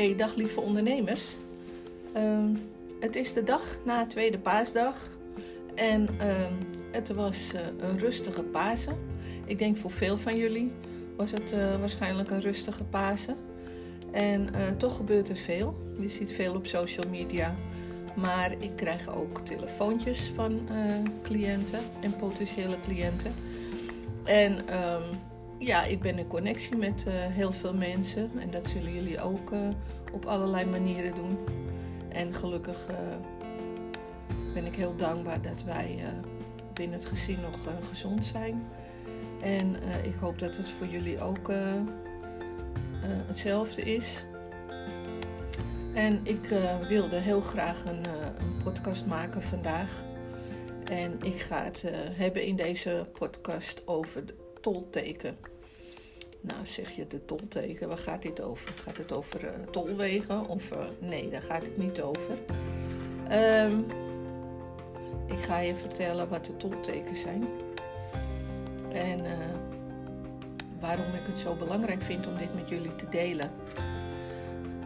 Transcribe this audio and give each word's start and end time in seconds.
Hey, 0.00 0.16
dag 0.16 0.34
lieve 0.34 0.60
ondernemers. 0.60 1.36
Ehm, 2.12 2.54
het 3.00 3.16
is 3.16 3.32
de 3.32 3.44
dag 3.44 3.78
na 3.84 4.06
tweede 4.06 4.38
paasdag 4.38 5.10
en 5.74 6.08
ehm, 6.18 6.52
het 6.90 7.08
was 7.08 7.52
eh, 7.52 7.60
een 7.78 7.98
rustige 7.98 8.42
Pasen. 8.42 8.96
Ik 9.44 9.58
denk 9.58 9.76
voor 9.76 9.90
veel 9.90 10.18
van 10.18 10.36
jullie 10.36 10.72
was 11.16 11.30
het 11.30 11.52
uh, 11.52 11.76
waarschijnlijk 11.80 12.30
een 12.30 12.40
rustige 12.40 12.84
Pasen. 12.84 13.36
En 14.12 14.48
uh, 14.56 14.70
toch 14.70 14.96
gebeurt 14.96 15.28
er 15.28 15.36
veel. 15.36 15.76
Je 15.98 16.08
ziet 16.08 16.32
veel 16.32 16.54
op 16.54 16.66
social 16.66 17.08
media. 17.10 17.54
Maar 18.14 18.52
ik 18.58 18.76
krijg 18.76 19.14
ook 19.14 19.38
telefoontjes 19.38 20.32
van 20.34 20.68
cliënten 21.22 21.80
en 22.00 22.16
potentiële 22.16 22.76
cliënten. 22.80 23.34
En 24.24 24.52
um, 24.52 25.02
ja, 25.60 25.84
ik 25.84 26.00
ben 26.00 26.18
in 26.18 26.26
connectie 26.26 26.76
met 26.76 27.04
uh, 27.08 27.14
heel 27.14 27.52
veel 27.52 27.74
mensen 27.74 28.30
en 28.38 28.50
dat 28.50 28.66
zullen 28.66 28.94
jullie 28.94 29.20
ook 29.20 29.50
uh, 29.50 29.68
op 30.12 30.24
allerlei 30.24 30.66
manieren 30.66 31.14
doen. 31.14 31.38
En 32.08 32.34
gelukkig 32.34 32.86
uh, 32.90 32.96
ben 34.54 34.66
ik 34.66 34.74
heel 34.74 34.96
dankbaar 34.96 35.42
dat 35.42 35.62
wij 35.62 35.98
binnen 36.74 36.98
het 36.98 37.08
gezin 37.08 37.38
nog 37.40 37.74
gezond 37.88 38.26
zijn. 38.26 38.68
En 39.42 39.76
ik 40.04 40.14
hoop 40.14 40.38
dat 40.38 40.56
het 40.56 40.70
voor 40.70 40.86
jullie 40.86 41.20
ook 41.20 41.52
hetzelfde 43.26 43.82
is. 43.82 44.24
En 45.94 46.20
ik 46.22 46.48
wilde 46.88 47.16
heel 47.16 47.40
graag 47.40 47.84
een, 47.84 48.04
een, 48.38 48.62
podcast 48.64 49.06
maken 49.06 49.42
vandaag. 49.42 50.04
En 50.84 51.16
ik 51.22 51.40
ga 51.40 51.64
het 51.64 51.84
hebben 52.12 52.42
in 52.42 52.56
deze 52.56 53.06
podcast 53.12 53.82
over 53.86 54.26
de 54.26 54.34
tolteken. 54.60 55.36
Nou, 56.42 56.66
zeg 56.66 56.90
je 56.90 57.06
de 57.06 57.24
tolteken, 57.24 57.88
waar 57.88 57.98
gaat 57.98 58.22
dit 58.22 58.40
over? 58.40 58.72
Gaat 58.84 58.96
het 58.96 59.12
over 59.12 59.44
uh, 59.44 59.50
tolwegen? 59.70 60.48
Of 60.48 60.72
uh, 60.72 60.78
nee, 60.98 61.28
daar 61.28 61.42
gaat 61.42 61.62
het 61.62 61.76
niet 61.76 62.00
over. 62.00 62.38
Um, 63.32 63.86
ik 65.26 65.42
ga 65.42 65.58
je 65.58 65.76
vertellen 65.76 66.28
wat 66.28 66.44
de 66.44 66.56
toltekens 66.56 67.20
zijn. 67.20 67.44
En 68.92 69.24
uh, 69.24 69.30
waarom 70.80 71.14
ik 71.14 71.26
het 71.26 71.38
zo 71.38 71.54
belangrijk 71.54 72.02
vind 72.02 72.26
om 72.26 72.34
dit 72.34 72.54
met 72.54 72.68
jullie 72.68 72.94
te 72.94 73.06
delen. 73.10 73.50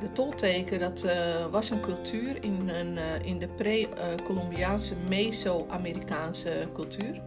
De 0.00 0.12
tolteken, 0.12 0.78
dat 0.81 1.06
was 1.50 1.71
een 1.71 1.81
cultuur 1.81 2.45
in, 2.45 2.69
een, 2.69 2.98
in 3.25 3.39
de 3.39 3.48
pre-Columbiaanse 3.48 4.95
Meso-Amerikaanse 5.09 6.69
cultuur. 6.75 7.21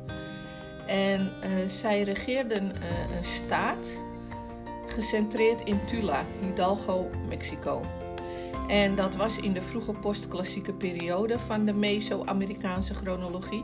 En 0.87 1.31
zij 1.67 2.03
regeerden 2.03 2.63
een 2.63 3.25
staat 3.25 3.87
gecentreerd 4.93 5.61
in 5.63 5.85
Tula, 5.85 6.25
Hidalgo, 6.41 7.09
Mexico. 7.27 7.81
En 8.67 8.95
dat 8.95 9.15
was 9.15 9.37
in 9.37 9.53
de 9.53 9.61
vroege 9.61 9.91
postklassieke 9.91 10.73
periode 10.73 11.39
van 11.39 11.65
de 11.65 11.73
Meso-Amerikaanse 11.73 12.93
chronologie. 12.93 13.63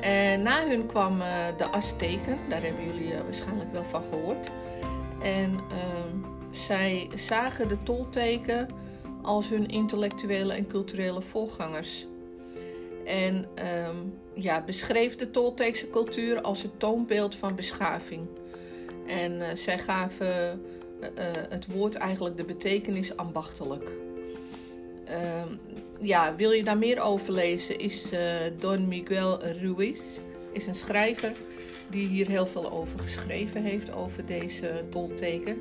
En 0.00 0.42
na 0.42 0.66
hun 0.66 0.86
kwamen 0.86 1.56
de 1.58 1.64
Azteken, 1.64 2.38
daar 2.48 2.62
hebben 2.62 2.84
jullie 2.84 3.14
eh, 3.14 3.20
waarschijnlijk 3.22 3.72
wel 3.72 3.84
van 3.84 4.02
gehoord. 4.02 4.50
En 5.22 5.52
uh, 5.52 5.58
zij 6.50 7.10
zagen 7.16 7.68
de 7.68 7.82
tolteken 7.82 8.68
als 9.22 9.48
hun 9.48 9.68
intellectuele 9.68 10.52
en 10.52 10.66
culturele 10.66 11.22
voorgangers. 11.22 12.06
En 13.04 13.46
uh, 13.58 13.88
ja, 14.34 14.60
beschreef 14.60 15.16
de 15.16 15.30
Tolteekse 15.30 15.90
cultuur 15.90 16.40
als 16.40 16.62
het 16.62 16.78
toonbeeld 16.78 17.34
van 17.34 17.54
beschaving. 17.54 18.26
En 19.10 19.32
uh, 19.32 19.46
zij 19.54 19.78
gaven 19.78 20.62
uh, 21.00 21.08
het 21.48 21.66
woord 21.66 21.94
eigenlijk 21.94 22.36
de 22.36 22.44
betekenis 22.44 23.16
ambachtelijk. 23.16 23.90
Uh, 25.08 25.42
ja, 26.00 26.34
wil 26.34 26.50
je 26.50 26.64
daar 26.64 26.78
meer 26.78 27.00
over 27.00 27.32
lezen, 27.32 27.78
is 27.78 28.10
Don 28.58 28.88
Miguel 28.88 29.42
Ruiz 29.42 30.18
is 30.52 30.66
een 30.66 30.74
schrijver 30.74 31.32
die 31.88 32.06
hier 32.06 32.28
heel 32.28 32.46
veel 32.46 32.70
over 32.70 32.98
geschreven 32.98 33.62
heeft, 33.62 33.92
over 33.92 34.26
deze 34.26 34.84
tolteken. 34.90 35.56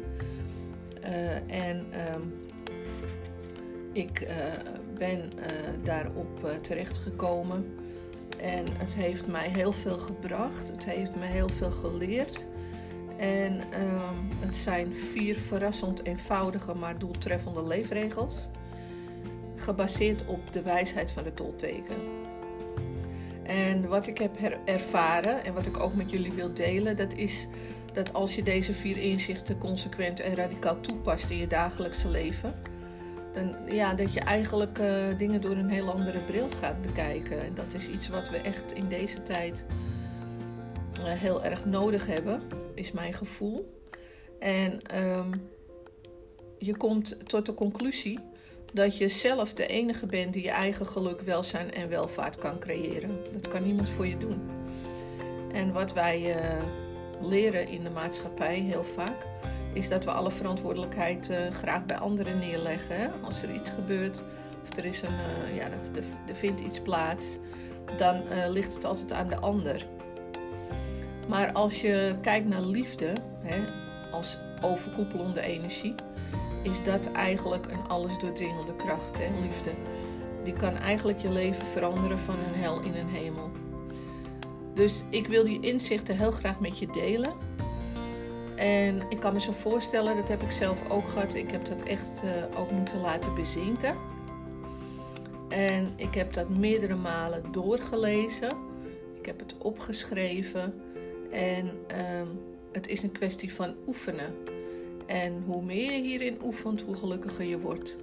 en 1.47 1.85
ehm, 1.91 2.21
ik 3.93 4.27
ben 4.97 5.31
daarop 5.83 6.49
terechtgekomen. 6.61 7.65
En 8.37 8.65
het 8.77 8.93
heeft 8.93 9.27
mij 9.27 9.49
heel 9.49 9.71
veel 9.71 9.97
gebracht. 9.97 10.67
Het 10.67 10.85
heeft 10.85 11.15
me 11.15 11.25
heel 11.25 11.49
veel 11.49 11.71
geleerd. 11.71 12.47
En 13.19 13.53
um, 13.53 14.29
het 14.39 14.55
zijn 14.55 14.93
vier 14.93 15.35
verrassend 15.35 16.05
eenvoudige 16.05 16.73
maar 16.73 16.97
doeltreffende 16.97 17.63
leefregels, 17.63 18.49
gebaseerd 19.55 20.25
op 20.25 20.53
de 20.53 20.61
wijsheid 20.61 21.11
van 21.11 21.23
de 21.23 21.33
tolteken. 21.33 21.95
En 23.43 23.87
wat 23.87 24.07
ik 24.07 24.17
heb 24.17 24.37
ervaren 24.65 25.43
en 25.43 25.53
wat 25.53 25.65
ik 25.65 25.79
ook 25.79 25.95
met 25.95 26.09
jullie 26.09 26.31
wil 26.31 26.53
delen, 26.53 26.97
dat 26.97 27.13
is 27.13 27.47
dat 27.93 28.13
als 28.13 28.35
je 28.35 28.43
deze 28.43 28.73
vier 28.73 28.97
inzichten 28.97 29.57
consequent 29.57 30.19
en 30.19 30.35
radicaal 30.35 30.79
toepast 30.81 31.29
in 31.29 31.37
je 31.37 31.47
dagelijkse 31.47 32.09
leven, 32.09 32.55
dan, 33.33 33.55
ja, 33.65 33.93
dat 33.93 34.13
je 34.13 34.19
eigenlijk 34.19 34.79
uh, 34.79 35.17
dingen 35.17 35.41
door 35.41 35.55
een 35.55 35.69
heel 35.69 35.91
andere 35.91 36.19
bril 36.19 36.47
gaat 36.59 36.81
bekijken. 36.81 37.41
En 37.41 37.55
dat 37.55 37.73
is 37.73 37.87
iets 37.87 38.09
wat 38.09 38.29
we 38.29 38.37
echt 38.37 38.73
in 38.73 38.87
deze 38.87 39.23
tijd 39.23 39.65
heel 41.05 41.43
erg 41.43 41.65
nodig 41.65 42.05
hebben 42.05 42.41
is 42.73 42.91
mijn 42.91 43.13
gevoel. 43.13 43.77
En 44.39 44.99
um, 45.03 45.49
je 46.57 46.77
komt 46.77 47.29
tot 47.29 47.45
de 47.45 47.53
conclusie 47.53 48.19
dat 48.73 48.97
je 48.97 49.07
zelf 49.07 49.53
de 49.53 49.67
enige 49.67 50.05
bent 50.05 50.33
die 50.33 50.43
je 50.43 50.49
eigen 50.49 50.85
geluk, 50.85 51.21
welzijn 51.21 51.73
en 51.73 51.89
welvaart 51.89 52.35
kan 52.37 52.59
creëren. 52.59 53.17
Dat 53.31 53.47
kan 53.47 53.63
niemand 53.63 53.89
voor 53.89 54.07
je 54.07 54.17
doen. 54.17 54.41
En 55.53 55.73
wat 55.73 55.93
wij 55.93 56.35
uh, 56.35 56.63
leren 57.21 57.67
in 57.67 57.83
de 57.83 57.89
maatschappij 57.89 58.59
heel 58.59 58.83
vaak, 58.83 59.25
is 59.73 59.89
dat 59.89 60.03
we 60.03 60.11
alle 60.11 60.31
verantwoordelijkheid 60.31 61.29
uh, 61.29 61.51
graag 61.51 61.85
bij 61.85 61.97
anderen 61.97 62.39
neerleggen. 62.39 63.11
Als 63.23 63.43
er 63.43 63.53
iets 63.53 63.69
gebeurt 63.69 64.23
of 64.61 64.77
er, 64.77 64.85
is 64.85 65.01
een, 65.01 65.53
ja, 65.55 65.69
er, 66.27 66.35
vindt 66.35 66.59
iets 66.61 66.81
plaats, 66.81 67.25
dan 67.97 68.21
ligt 68.49 68.73
het 68.73 68.85
altijd 68.85 69.11
aan 69.11 69.27
de 69.27 69.37
ander. 69.37 69.85
Maar 71.29 71.51
als 71.51 71.81
je 71.81 72.15
kijkt 72.21 72.47
naar 72.47 72.61
liefde, 72.61 73.13
hè, 73.39 73.63
als 74.11 74.37
overkoepelende 74.61 75.41
energie, 75.41 75.95
is 76.63 76.83
dat 76.83 77.11
eigenlijk 77.11 77.65
een 77.65 77.87
allesdoordringende 77.87 78.75
kracht, 78.75 79.17
hè, 79.17 79.41
liefde. 79.41 79.71
Die 80.43 80.53
kan 80.53 80.75
eigenlijk 80.75 81.19
je 81.19 81.31
leven 81.31 81.65
veranderen 81.65 82.19
van 82.19 82.35
een 82.35 82.61
hel 82.61 82.81
in 82.81 82.95
een 82.95 83.09
hemel. 83.09 83.49
Dus 84.73 85.03
ik 85.09 85.27
wil 85.27 85.43
die 85.43 85.61
inzichten 85.61 86.17
heel 86.17 86.31
graag 86.31 86.59
met 86.59 86.79
je 86.79 86.87
delen. 86.87 87.33
En 88.55 89.01
ik 89.09 89.19
kan 89.19 89.33
me 89.33 89.41
zo 89.41 89.51
voorstellen, 89.51 90.15
dat 90.15 90.27
heb 90.27 90.41
ik 90.41 90.51
zelf 90.51 90.89
ook 90.89 91.07
gehad. 91.07 91.33
Ik 91.33 91.51
heb 91.51 91.65
dat 91.65 91.81
echt 91.81 92.23
uh, 92.23 92.59
ook 92.59 92.71
moeten 92.71 93.01
laten 93.01 93.35
bezinken. 93.35 93.95
En 95.49 95.93
ik 95.95 96.13
heb 96.13 96.33
dat 96.33 96.49
meerdere 96.49 96.95
malen 96.95 97.51
doorgelezen. 97.51 98.57
Ik 99.19 99.25
heb 99.25 99.39
het 99.39 99.55
opgeschreven. 99.57 100.73
En 101.31 101.65
um, 101.67 102.39
het 102.71 102.87
is 102.87 103.03
een 103.03 103.11
kwestie 103.11 103.53
van 103.53 103.75
oefenen. 103.87 104.33
En 105.05 105.43
hoe 105.45 105.63
meer 105.63 105.91
je 105.91 106.01
hierin 106.01 106.37
oefent, 106.43 106.81
hoe 106.81 106.95
gelukkiger 106.95 107.45
je 107.45 107.59
wordt. 107.59 107.97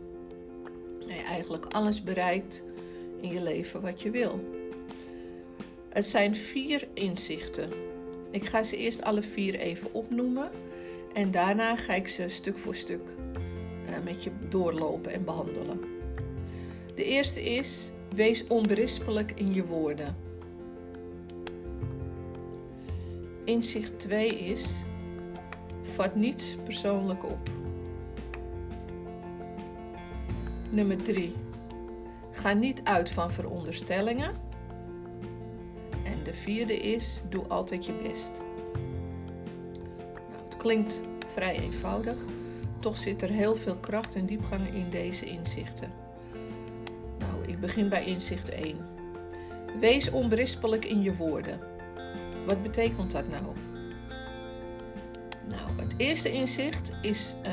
En 1.09 1.15
je 1.15 1.23
eigenlijk 1.23 1.65
alles 1.65 2.03
bereikt 2.03 2.65
in 3.21 3.33
je 3.33 3.43
leven 3.43 3.81
wat 3.81 4.03
je 4.03 4.11
wil. 4.11 4.41
Het 5.89 6.07
zijn 6.07 6.37
vier 6.37 6.89
inzichten. 6.95 7.71
Ik 8.31 8.47
ga 8.47 8.63
ze 8.63 8.77
eerst 8.77 9.03
alle 9.03 9.23
vier 9.23 9.55
even 9.55 9.95
opnoemen. 9.95 10.51
En 11.13 11.31
daarna 11.31 11.77
ga 11.77 11.95
ik 11.95 12.09
ze 12.09 12.29
stuk 12.29 12.59
voor 12.59 12.75
stuk 12.75 13.01
uh, 13.89 14.05
met 14.05 14.25
je 14.25 14.31
doorlopen 14.49 15.13
en 15.13 15.25
behandelen. 15.25 15.81
De 16.95 17.05
eerste 17.05 17.43
is: 17.43 17.91
wees 18.15 18.47
onberispelijk 18.47 19.33
in 19.35 19.55
je 19.55 19.65
woorden. 19.65 20.26
Inzicht 23.47 23.99
2 23.99 24.29
is: 24.29 24.71
vat 25.83 26.15
niets 26.15 26.57
persoonlijk 26.65 27.25
op. 27.25 27.51
Nummer 30.71 31.03
3. 31.03 31.35
Ga 32.31 32.53
niet 32.53 32.81
uit 32.85 33.11
van 33.11 33.33
veronderstellingen. 33.33 34.35
En 36.05 36.25
de 36.25 36.35
vierde 36.35 36.77
is: 36.77 37.21
doe 37.29 37.45
altijd 37.47 37.87
je 37.87 37.93
best. 37.93 38.41
Nou, 40.31 40.45
het 40.45 40.57
klinkt 40.57 41.03
vrij 41.27 41.59
eenvoudig, 41.59 42.17
toch 42.79 42.99
zit 42.99 43.23
er 43.23 43.31
heel 43.31 43.57
veel 43.57 43.77
kracht 43.77 44.15
en 44.15 44.27
diepgang 44.27 44.75
in 44.75 44.91
deze 44.91 45.27
inzichten. 45.27 45.93
Nou, 47.19 47.47
ik 47.47 47.61
begin 47.61 47.89
bij 47.89 48.05
inzicht 48.05 48.49
1. 48.49 48.77
Wees 49.81 50.11
onberispelijk 50.11 50.85
in 50.85 51.03
je 51.03 51.15
woorden. 51.17 51.75
Wat 52.47 52.63
betekent 52.63 53.11
dat 53.11 53.29
nou? 53.29 53.45
Nou, 55.49 55.81
het 55.81 55.95
eerste 55.97 56.33
inzicht 56.33 56.93
is 57.03 57.37
uh, 57.47 57.53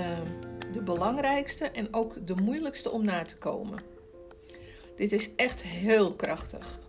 de 0.74 0.82
belangrijkste 0.82 1.66
en 1.66 1.88
ook 1.92 2.28
de 2.28 2.36
moeilijkste 2.36 2.92
om 2.92 3.04
na 3.04 3.24
te 3.24 3.38
komen. 3.38 3.80
Dit 4.96 5.12
is 5.12 5.30
echt 5.36 5.62
heel 5.62 6.14
krachtig. 6.14 6.80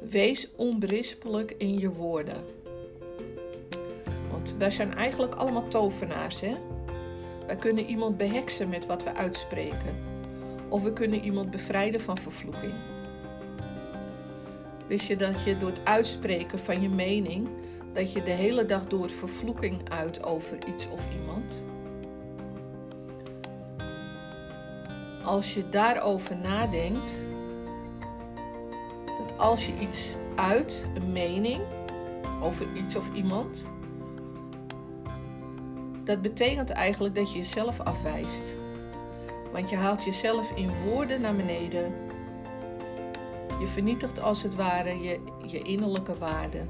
Wees 0.00 0.48
onberispelijk 0.56 1.54
in 1.58 1.78
je 1.78 1.90
woorden. 1.90 2.44
Want 4.30 4.54
wij 4.58 4.70
zijn 4.70 4.94
eigenlijk 4.94 5.34
allemaal 5.34 5.68
tovenaars, 5.68 6.40
hè? 6.40 6.56
Wij 7.46 7.56
kunnen 7.56 7.84
iemand 7.84 8.16
beheksen 8.16 8.68
met 8.68 8.86
wat 8.86 9.02
we 9.02 9.14
uitspreken. 9.14 9.96
Of 10.68 10.82
we 10.82 10.92
kunnen 10.92 11.24
iemand 11.24 11.50
bevrijden 11.50 12.00
van 12.00 12.18
vervloeking. 12.18 12.74
Wist 14.88 15.06
je 15.06 15.16
dat 15.16 15.44
je 15.44 15.58
door 15.58 15.68
het 15.68 15.84
uitspreken 15.84 16.58
van 16.58 16.82
je 16.82 16.88
mening, 16.88 17.48
dat 17.92 18.12
je 18.12 18.22
de 18.22 18.30
hele 18.30 18.66
dag 18.66 18.84
door 18.84 19.10
vervloeking 19.10 19.90
uit 19.90 20.24
over 20.24 20.58
iets 20.68 20.88
of 20.88 21.08
iemand? 21.20 21.64
Als 25.24 25.54
je 25.54 25.68
daarover 25.68 26.36
nadenkt, 26.36 27.24
dat 29.04 29.38
als 29.38 29.66
je 29.66 29.78
iets 29.78 30.16
uit, 30.34 30.86
een 30.94 31.12
mening 31.12 31.60
over 32.42 32.66
iets 32.74 32.96
of 32.96 33.14
iemand, 33.14 33.70
dat 36.04 36.22
betekent 36.22 36.70
eigenlijk 36.70 37.14
dat 37.14 37.32
je 37.32 37.38
jezelf 37.38 37.80
afwijst. 37.80 38.54
Want 39.52 39.70
je 39.70 39.76
haalt 39.76 40.04
jezelf 40.04 40.50
in 40.54 40.70
woorden 40.84 41.20
naar 41.20 41.36
beneden. 41.36 42.05
Je 43.58 43.66
vernietigt 43.66 44.20
als 44.20 44.42
het 44.42 44.54
ware 44.54 45.00
je, 45.00 45.18
je 45.46 45.62
innerlijke 45.62 46.18
waarde. 46.18 46.64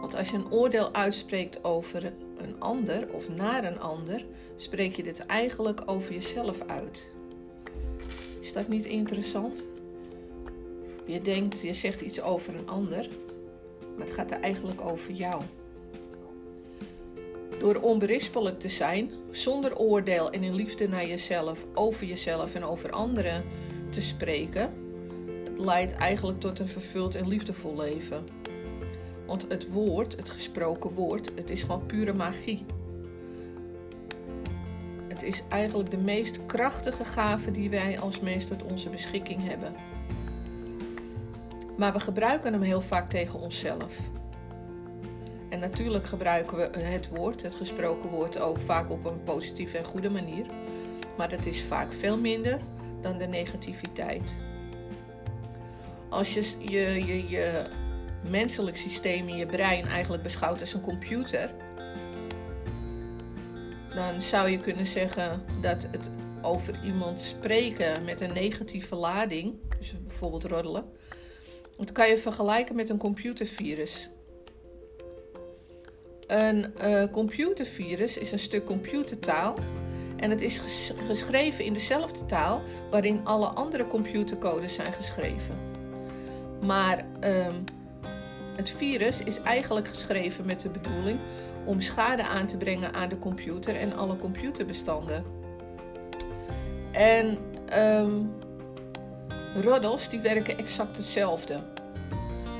Want 0.00 0.14
als 0.14 0.30
je 0.30 0.36
een 0.36 0.52
oordeel 0.52 0.92
uitspreekt 0.92 1.64
over 1.64 2.12
een 2.36 2.60
ander 2.60 3.08
of 3.12 3.28
naar 3.28 3.64
een 3.64 3.80
ander, 3.80 4.24
spreek 4.56 4.96
je 4.96 5.02
dit 5.02 5.26
eigenlijk 5.26 5.82
over 5.86 6.12
jezelf 6.12 6.60
uit. 6.66 7.14
Is 8.40 8.52
dat 8.52 8.68
niet 8.68 8.84
interessant? 8.84 9.64
Je 11.04 11.22
denkt, 11.22 11.60
je 11.60 11.74
zegt 11.74 12.00
iets 12.00 12.22
over 12.22 12.54
een 12.54 12.68
ander, 12.68 13.08
maar 13.96 14.06
het 14.06 14.14
gaat 14.14 14.30
er 14.30 14.40
eigenlijk 14.40 14.80
over 14.80 15.12
jou. 15.12 15.42
Door 17.58 17.74
onberispelijk 17.74 18.60
te 18.60 18.68
zijn, 18.68 19.10
zonder 19.30 19.76
oordeel 19.76 20.30
en 20.30 20.42
in 20.42 20.54
liefde 20.54 20.88
naar 20.88 21.06
jezelf, 21.06 21.66
over 21.74 22.06
jezelf 22.06 22.54
en 22.54 22.64
over 22.64 22.90
anderen 22.90 23.44
te 23.90 24.02
spreken, 24.02 24.85
leidt 25.56 25.92
eigenlijk 25.92 26.40
tot 26.40 26.58
een 26.58 26.68
vervuld 26.68 27.14
en 27.14 27.28
liefdevol 27.28 27.76
leven. 27.76 28.28
Want 29.26 29.46
het 29.48 29.68
woord, 29.70 30.16
het 30.16 30.28
gesproken 30.28 30.90
woord, 30.90 31.30
het 31.34 31.50
is 31.50 31.62
gewoon 31.62 31.86
pure 31.86 32.12
magie. 32.12 32.64
Het 35.08 35.22
is 35.22 35.42
eigenlijk 35.48 35.90
de 35.90 35.96
meest 35.96 36.46
krachtige 36.46 37.04
gave 37.04 37.50
die 37.50 37.70
wij 37.70 37.98
als 37.98 38.20
mens 38.20 38.46
tot 38.46 38.62
onze 38.62 38.88
beschikking 38.88 39.48
hebben. 39.48 39.72
Maar 41.76 41.92
we 41.92 42.00
gebruiken 42.00 42.52
hem 42.52 42.62
heel 42.62 42.80
vaak 42.80 43.08
tegen 43.08 43.38
onszelf. 43.38 43.94
En 45.48 45.58
natuurlijk 45.58 46.06
gebruiken 46.06 46.56
we 46.56 46.78
het 46.78 47.08
woord, 47.08 47.42
het 47.42 47.54
gesproken 47.54 48.10
woord, 48.10 48.38
ook 48.38 48.60
vaak 48.60 48.90
op 48.90 49.04
een 49.04 49.22
positieve 49.22 49.78
en 49.78 49.84
goede 49.84 50.10
manier. 50.10 50.46
Maar 51.16 51.30
het 51.30 51.46
is 51.46 51.62
vaak 51.62 51.92
veel 51.92 52.18
minder 52.18 52.60
dan 53.00 53.18
de 53.18 53.26
negativiteit. 53.26 54.36
Als 56.16 56.34
je 56.34 56.44
je, 56.58 57.06
je, 57.06 57.28
je 57.28 57.64
menselijk 58.30 58.76
systeem 58.76 59.28
in 59.28 59.36
je 59.36 59.46
brein 59.46 59.86
eigenlijk 59.86 60.22
beschouwt 60.22 60.60
als 60.60 60.74
een 60.74 60.80
computer, 60.80 61.50
dan 63.94 64.22
zou 64.22 64.50
je 64.50 64.58
kunnen 64.58 64.86
zeggen 64.86 65.42
dat 65.60 65.82
het 65.90 66.10
over 66.42 66.84
iemand 66.84 67.20
spreken 67.20 68.04
met 68.04 68.20
een 68.20 68.32
negatieve 68.32 68.94
lading, 68.94 69.54
dus 69.78 69.94
bijvoorbeeld 70.06 70.44
roddelen, 70.44 70.84
dat 71.76 71.92
kan 71.92 72.08
je 72.08 72.18
vergelijken 72.18 72.76
met 72.76 72.88
een 72.88 72.98
computervirus. 72.98 74.10
Een 76.26 76.74
uh, 76.82 77.04
computervirus 77.12 78.18
is 78.18 78.32
een 78.32 78.38
stuk 78.38 78.64
computertaal 78.64 79.54
en 80.16 80.30
het 80.30 80.42
is 80.42 80.60
geschreven 81.06 81.64
in 81.64 81.72
dezelfde 81.72 82.26
taal 82.26 82.62
waarin 82.90 83.20
alle 83.24 83.46
andere 83.46 83.86
computercodes 83.86 84.74
zijn 84.74 84.92
geschreven. 84.92 85.75
Maar 86.60 87.04
um, 87.20 87.64
het 88.56 88.70
virus 88.70 89.22
is 89.22 89.40
eigenlijk 89.42 89.88
geschreven 89.88 90.46
met 90.46 90.60
de 90.60 90.68
bedoeling 90.68 91.18
om 91.64 91.80
schade 91.80 92.22
aan 92.22 92.46
te 92.46 92.56
brengen 92.56 92.94
aan 92.94 93.08
de 93.08 93.18
computer 93.18 93.76
en 93.76 93.96
alle 93.96 94.16
computerbestanden. 94.16 95.24
En 96.92 97.38
um, 97.78 98.32
roddels 99.62 100.08
die 100.08 100.20
werken 100.20 100.58
exact 100.58 100.96
hetzelfde. 100.96 101.60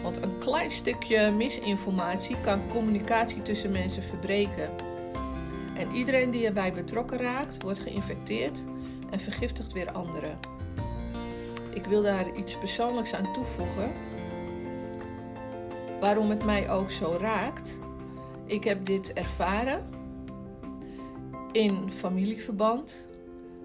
Want 0.02 0.22
een 0.22 0.38
klein 0.38 0.70
stukje 0.70 1.30
misinformatie 1.30 2.36
kan 2.44 2.68
communicatie 2.68 3.42
tussen 3.42 3.72
mensen 3.72 4.02
verbreken. 4.02 4.70
En 5.76 5.94
iedereen 5.94 6.30
die 6.30 6.46
erbij 6.46 6.72
betrokken 6.72 7.18
raakt, 7.18 7.62
wordt 7.62 7.78
geïnfecteerd 7.78 8.64
en 9.10 9.20
vergiftigt 9.20 9.72
weer 9.72 9.92
anderen. 9.92 10.55
Ik 11.76 11.84
wil 11.84 12.02
daar 12.02 12.36
iets 12.36 12.58
persoonlijks 12.58 13.14
aan 13.14 13.32
toevoegen. 13.32 13.92
Waarom 16.00 16.30
het 16.30 16.44
mij 16.44 16.70
ook 16.70 16.90
zo 16.90 17.16
raakt. 17.20 17.78
Ik 18.46 18.64
heb 18.64 18.86
dit 18.86 19.12
ervaren. 19.12 19.88
In 21.52 21.92
familieverband 21.92 23.04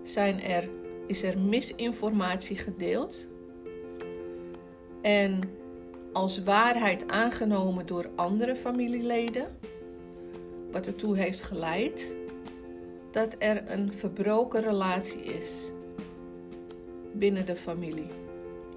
zijn 0.04 0.42
er, 0.42 0.70
is 1.08 1.24
er 1.24 1.38
misinformatie 1.38 2.58
gedeeld. 2.58 3.28
En 5.02 5.40
als 6.14 6.44
waarheid 6.44 7.12
aangenomen 7.12 7.86
door 7.86 8.10
andere 8.16 8.56
familieleden, 8.56 9.58
wat 10.72 10.88
ertoe 10.88 11.18
heeft 11.18 11.42
geleid 11.42 12.12
dat 13.12 13.36
er 13.40 13.72
een 13.72 13.94
verbroken 13.94 14.62
relatie 14.62 15.24
is 15.24 15.72
binnen 17.22 17.46
de 17.46 17.56
familie. 17.56 18.08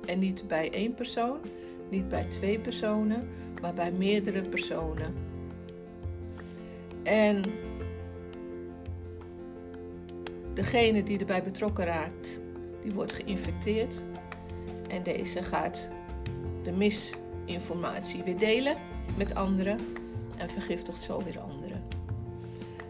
En 0.07 0.19
niet 0.19 0.49
bij 0.49 0.73
één 0.73 0.95
persoon, 0.95 1.39
niet 1.89 2.09
bij 2.09 2.25
twee 2.25 2.59
personen, 2.59 3.29
maar 3.61 3.75
bij 3.75 3.93
meerdere 3.93 4.43
personen. 4.43 5.15
En 7.03 7.43
degene 10.55 11.03
die 11.03 11.19
erbij 11.19 11.43
betrokken 11.43 11.85
raakt, 11.85 12.41
die 12.83 12.93
wordt 12.93 13.13
geïnfecteerd 13.13 14.05
en 14.89 15.03
deze 15.03 15.43
gaat 15.43 15.89
de 16.63 16.73
mis 16.73 17.13
informatie 17.45 18.23
weer 18.23 18.39
delen 18.39 18.77
met 19.17 19.35
anderen 19.35 19.79
en 20.37 20.51
vergiftigt 20.51 21.03
zo 21.03 21.23
weer 21.23 21.39
anderen. 21.39 21.83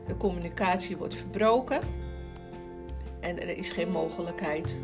De 0.06 0.16
communicatie 0.16 0.96
wordt 0.96 1.14
verbroken 1.14 1.80
en 3.20 3.40
er 3.40 3.56
is 3.56 3.70
geen 3.70 3.90
mogelijkheid 3.90 4.80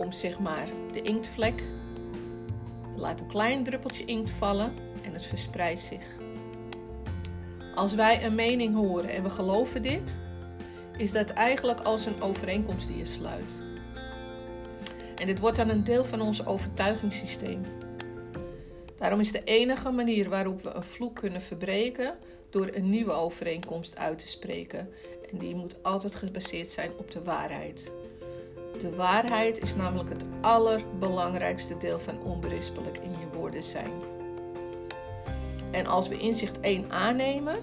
om 0.00 0.12
zeg 0.12 0.38
maar 0.38 0.68
de 0.92 1.02
inktvlek. 1.02 1.62
Laat 2.96 3.20
een 3.20 3.26
klein 3.26 3.64
druppeltje 3.64 4.04
inkt 4.04 4.30
vallen 4.30 4.72
en 5.02 5.12
het 5.12 5.26
verspreidt 5.26 5.82
zich. 5.82 6.04
Als 7.74 7.94
wij 7.94 8.24
een 8.24 8.34
mening 8.34 8.74
horen 8.74 9.10
en 9.10 9.22
we 9.22 9.30
geloven 9.30 9.82
dit, 9.82 10.18
is 10.96 11.12
dat 11.12 11.30
eigenlijk 11.30 11.80
als 11.80 12.06
een 12.06 12.22
overeenkomst 12.22 12.88
die 12.88 12.96
je 12.96 13.06
sluit. 13.06 13.62
En 15.16 15.26
dit 15.26 15.38
wordt 15.38 15.56
dan 15.56 15.68
een 15.68 15.84
deel 15.84 16.04
van 16.04 16.20
ons 16.20 16.46
overtuigingssysteem. 16.46 17.62
Daarom 18.98 19.20
is 19.20 19.32
de 19.32 19.44
enige 19.44 19.90
manier 19.90 20.28
waarop 20.28 20.62
we 20.62 20.70
een 20.70 20.82
vloek 20.82 21.16
kunnen 21.16 21.42
verbreken 21.42 22.14
door 22.50 22.70
een 22.72 22.88
nieuwe 22.88 23.12
overeenkomst 23.12 23.96
uit 23.96 24.18
te 24.18 24.28
spreken. 24.28 24.88
En 25.32 25.38
die 25.38 25.54
moet 25.54 25.82
altijd 25.82 26.14
gebaseerd 26.14 26.70
zijn 26.70 26.90
op 26.98 27.10
de 27.10 27.22
waarheid. 27.22 27.92
De 28.80 28.96
waarheid 28.96 29.62
is 29.62 29.74
namelijk 29.74 30.08
het 30.08 30.24
allerbelangrijkste 30.40 31.76
deel 31.76 31.98
van 31.98 32.22
onberispelijk 32.22 32.98
in 32.98 33.10
je 33.10 33.36
woorden 33.36 33.62
zijn. 33.62 33.90
En 35.70 35.86
als 35.86 36.08
we 36.08 36.18
inzicht 36.18 36.60
1 36.60 36.90
aannemen, 36.90 37.58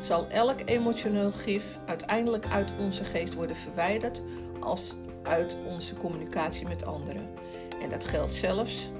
zal 0.00 0.28
elk 0.28 0.58
emotioneel 0.64 1.32
gif 1.32 1.78
uiteindelijk 1.86 2.46
uit 2.46 2.72
onze 2.78 3.04
geest 3.04 3.34
worden 3.34 3.56
verwijderd 3.56 4.22
als 4.60 4.96
uit 5.22 5.56
onze 5.66 5.94
communicatie 5.94 6.68
met 6.68 6.84
anderen. 6.84 7.28
En 7.82 7.90
dat 7.90 8.04
geldt 8.04 8.32
zelfs 8.32 8.90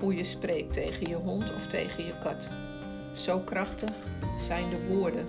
hoe 0.00 0.14
je 0.14 0.24
spreekt 0.24 0.72
tegen 0.72 1.08
je 1.08 1.16
hond 1.16 1.54
of 1.54 1.66
tegen 1.66 2.04
je 2.04 2.18
kat. 2.22 2.50
Zo 3.14 3.38
krachtig 3.38 3.90
zijn 4.38 4.70
de 4.70 4.86
woorden 4.88 5.26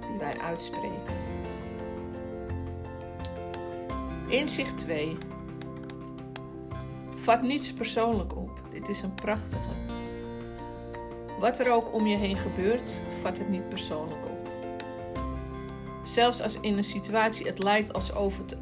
die 0.00 0.18
wij 0.18 0.38
uitspreken. 0.38 1.39
Inzicht 4.30 4.78
2. 4.78 5.16
Vat 7.14 7.42
niets 7.42 7.72
persoonlijk 7.72 8.36
op. 8.36 8.50
Dit 8.70 8.88
is 8.88 9.02
een 9.02 9.14
prachtige. 9.14 9.74
Wat 11.38 11.58
er 11.58 11.70
ook 11.70 11.94
om 11.94 12.06
je 12.06 12.16
heen 12.16 12.36
gebeurt, 12.36 13.00
vat 13.20 13.38
het 13.38 13.48
niet 13.48 13.68
persoonlijk 13.68 14.24
op. 14.24 14.48
Zelfs 16.04 16.42
als 16.42 16.60
in 16.60 16.76
een 16.76 16.84
situatie 16.84 17.46
het 17.46 17.58
lijkt 17.58 17.92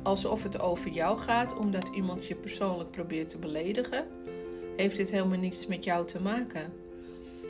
alsof 0.02 0.42
het, 0.42 0.60
over 0.60 0.90
jou 0.90 1.18
gaat, 1.18 1.56
omdat 1.56 1.88
iemand 1.88 2.26
je 2.26 2.34
persoonlijk 2.34 2.90
probeert 2.90 3.28
te 3.28 3.38
beledigen, 3.38 4.06
heeft 4.76 4.96
dit 4.96 5.10
helemaal 5.10 5.38
niets 5.38 5.66
met 5.66 5.84
jou 5.84 6.06
te 6.06 6.22
maken. 6.22 6.72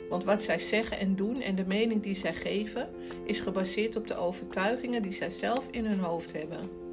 Want 0.09 0.23
wat 0.23 0.43
zij 0.43 0.59
zeggen 0.59 0.99
en 0.99 1.15
doen 1.15 1.41
en 1.41 1.55
de 1.55 1.65
mening 1.65 2.03
die 2.03 2.15
zij 2.15 2.33
geven, 2.33 2.89
is 3.23 3.39
gebaseerd 3.39 3.95
op 3.95 4.07
de 4.07 4.15
overtuigingen 4.15 5.01
die 5.01 5.13
zij 5.13 5.31
zelf 5.31 5.67
in 5.71 5.85
hun 5.85 5.99
hoofd 5.99 6.33
hebben. 6.33 6.88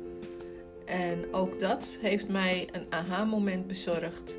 En 0.87 1.33
ook 1.33 1.61
dat 1.61 1.99
heeft 2.00 2.28
mij 2.28 2.69
een 2.73 2.87
aha-moment 2.88 3.66
bezorgd 3.66 4.37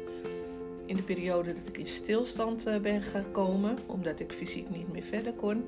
in 0.86 0.96
de 0.96 1.02
periode 1.02 1.54
dat 1.54 1.68
ik 1.68 1.78
in 1.78 1.88
stilstand 1.88 2.66
eh, 2.66 2.78
ben 2.80 3.02
gekomen, 3.02 3.78
omdat 3.86 4.20
ik 4.20 4.32
fysiek 4.32 4.70
niet 4.70 4.92
meer 4.92 5.04
verder 5.04 5.34
kon. 5.34 5.64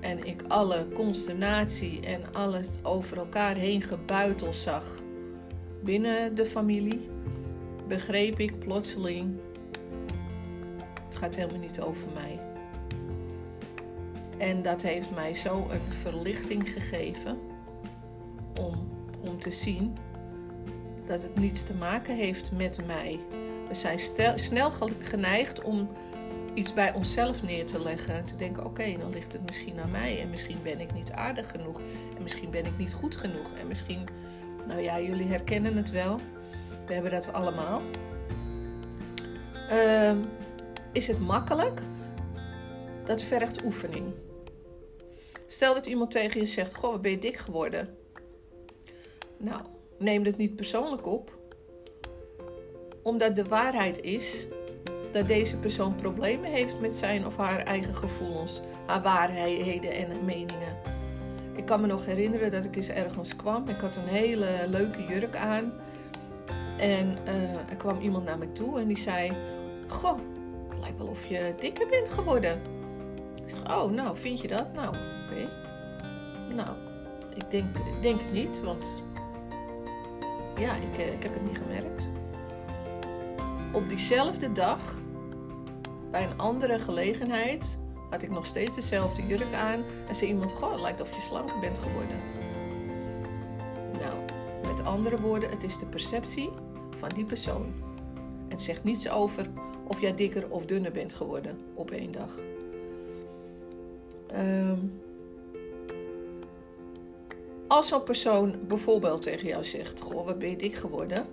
En 0.00 0.24
ik 0.26 0.42
alle 0.48 0.86
consternatie 0.94 2.06
en 2.06 2.20
alles 2.32 2.68
over 2.82 3.16
elkaar 3.16 3.56
heen 3.56 3.82
gebuitel 3.82 4.52
zag 4.52 5.02
binnen 5.82 6.34
de 6.34 6.46
familie, 6.46 7.08
begreep 7.88 8.38
ik 8.38 8.58
plotseling: 8.58 9.34
het 11.08 11.16
gaat 11.16 11.34
helemaal 11.34 11.60
niet 11.60 11.80
over 11.80 12.08
mij. 12.14 12.40
En 14.38 14.62
dat 14.62 14.82
heeft 14.82 15.10
mij 15.10 15.34
zo 15.34 15.66
een 15.70 15.92
verlichting 15.92 16.72
gegeven 16.72 17.47
te 19.38 19.52
zien 19.52 19.96
dat 21.06 21.22
het 21.22 21.38
niets 21.38 21.62
te 21.62 21.74
maken 21.74 22.16
heeft 22.16 22.52
met 22.52 22.86
mij. 22.86 23.20
We 23.68 23.74
zijn 23.74 23.98
snel 24.38 24.70
geneigd 25.02 25.62
om 25.62 25.88
iets 26.54 26.74
bij 26.74 26.94
onszelf 26.94 27.42
neer 27.42 27.66
te 27.66 27.82
leggen. 27.82 28.24
Te 28.24 28.36
denken, 28.36 28.64
oké, 28.64 28.96
dan 28.98 29.10
ligt 29.10 29.32
het 29.32 29.44
misschien 29.44 29.80
aan 29.80 29.90
mij. 29.90 30.20
En 30.20 30.30
misschien 30.30 30.58
ben 30.62 30.80
ik 30.80 30.94
niet 30.94 31.12
aardig 31.12 31.50
genoeg. 31.50 31.80
En 32.16 32.22
misschien 32.22 32.50
ben 32.50 32.66
ik 32.66 32.78
niet 32.78 32.94
goed 32.94 33.16
genoeg. 33.16 33.52
En 33.60 33.66
misschien, 33.66 34.06
nou 34.66 34.80
ja, 34.80 35.00
jullie 35.00 35.28
herkennen 35.28 35.76
het 35.76 35.90
wel. 35.90 36.20
We 36.86 36.92
hebben 36.92 37.10
dat 37.10 37.32
allemaal. 37.32 37.82
Uh, 39.70 40.12
is 40.92 41.06
het 41.06 41.20
makkelijk? 41.20 41.80
Dat 43.04 43.22
vergt 43.22 43.64
oefening. 43.64 44.06
Stel 45.46 45.74
dat 45.74 45.86
iemand 45.86 46.10
tegen 46.10 46.40
je 46.40 46.46
zegt, 46.46 46.74
goh, 46.74 46.90
wat 46.90 47.02
ben 47.02 47.10
je 47.10 47.18
dik 47.18 47.36
geworden? 47.36 47.97
Nou, 49.38 49.60
neem 49.98 50.24
het 50.24 50.36
niet 50.36 50.56
persoonlijk 50.56 51.06
op. 51.06 51.38
Omdat 53.02 53.36
de 53.36 53.44
waarheid 53.44 54.02
is 54.02 54.46
dat 55.12 55.28
deze 55.28 55.56
persoon 55.56 55.94
problemen 55.96 56.50
heeft 56.50 56.80
met 56.80 56.94
zijn 56.94 57.26
of 57.26 57.36
haar 57.36 57.58
eigen 57.58 57.94
gevoelens, 57.94 58.60
haar 58.86 59.02
waarheden 59.02 59.92
en 59.92 60.24
meningen. 60.24 60.76
Ik 61.54 61.64
kan 61.64 61.80
me 61.80 61.86
nog 61.86 62.06
herinneren 62.06 62.50
dat 62.50 62.64
ik 62.64 62.76
eens 62.76 62.88
ergens 62.88 63.36
kwam. 63.36 63.68
Ik 63.68 63.80
had 63.80 63.96
een 63.96 64.08
hele 64.08 64.48
leuke 64.66 65.04
jurk 65.04 65.36
aan. 65.36 65.72
En 66.78 67.16
uh, 67.26 67.70
er 67.70 67.76
kwam 67.76 68.00
iemand 68.00 68.24
naar 68.24 68.38
me 68.38 68.52
toe 68.52 68.80
en 68.80 68.86
die 68.86 68.98
zei: 68.98 69.32
Goh, 69.86 70.18
lijkt 70.80 70.98
wel 70.98 71.06
of 71.06 71.26
je 71.26 71.54
dikker 71.60 71.88
bent 71.88 72.08
geworden. 72.08 72.60
Ik 73.44 73.50
zeg: 73.50 73.76
Oh, 73.76 73.90
nou, 73.90 74.16
vind 74.16 74.40
je 74.40 74.48
dat? 74.48 74.72
Nou, 74.72 74.88
oké. 74.88 75.48
Nou, 76.54 76.76
ik 77.34 77.50
denk, 77.50 77.76
denk 78.00 78.20
niet, 78.32 78.60
want 78.62 79.02
ja, 80.58 80.74
ik, 80.74 80.98
eh, 80.98 81.12
ik 81.12 81.22
heb 81.22 81.34
het 81.34 81.42
niet 81.42 81.58
gemerkt. 81.58 82.10
Op 83.72 83.88
diezelfde 83.88 84.52
dag, 84.52 84.98
bij 86.10 86.24
een 86.24 86.38
andere 86.38 86.78
gelegenheid, 86.78 87.78
had 88.10 88.22
ik 88.22 88.30
nog 88.30 88.46
steeds 88.46 88.74
dezelfde 88.74 89.26
jurk 89.26 89.54
aan. 89.54 89.84
En 90.08 90.16
zei 90.16 90.30
iemand: 90.30 90.52
Goh, 90.52 90.70
het 90.70 90.80
lijkt 90.80 91.00
of 91.00 91.14
je 91.14 91.22
slanker 91.22 91.58
bent 91.58 91.78
geworden. 91.78 92.16
Nou, 93.92 94.14
met 94.74 94.86
andere 94.86 95.20
woorden, 95.20 95.50
het 95.50 95.62
is 95.62 95.78
de 95.78 95.86
perceptie 95.86 96.50
van 96.96 97.08
die 97.08 97.24
persoon. 97.24 97.72
Het 98.48 98.62
zegt 98.62 98.84
niets 98.84 99.10
over 99.10 99.46
of 99.86 100.00
jij 100.00 100.14
dikker 100.14 100.50
of 100.50 100.66
dunner 100.66 100.92
bent 100.92 101.14
geworden 101.14 101.58
op 101.74 101.90
één 101.90 102.12
dag. 102.12 102.38
Um, 104.36 105.00
als 107.68 107.88
zo'n 107.88 108.02
persoon 108.02 108.54
bijvoorbeeld 108.66 109.22
tegen 109.22 109.48
jou 109.48 109.64
zegt: 109.64 110.00
Goh, 110.00 110.26
wat 110.26 110.38
ben 110.38 110.50
je 110.50 110.56
dik 110.56 110.74
geworden? 110.74 111.26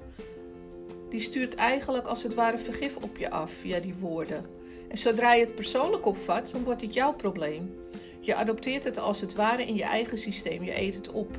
Die 1.09 1.21
stuurt 1.21 1.55
eigenlijk 1.55 2.07
als 2.07 2.23
het 2.23 2.33
ware 2.33 2.57
vergif 2.57 2.95
op 2.95 3.17
je 3.17 3.29
af 3.29 3.51
via 3.51 3.79
die 3.79 3.95
woorden. 3.95 4.45
En 4.87 4.97
zodra 4.97 5.33
je 5.33 5.45
het 5.45 5.55
persoonlijk 5.55 6.05
opvat, 6.05 6.51
dan 6.51 6.63
wordt 6.63 6.81
het 6.81 6.93
jouw 6.93 7.13
probleem. 7.13 7.73
Je 8.19 8.35
adopteert 8.35 8.83
het 8.83 8.97
als 8.97 9.21
het 9.21 9.33
ware 9.33 9.65
in 9.65 9.75
je 9.75 9.83
eigen 9.83 10.17
systeem. 10.17 10.63
Je 10.63 10.81
eet 10.81 10.95
het 10.95 11.11
op. 11.11 11.37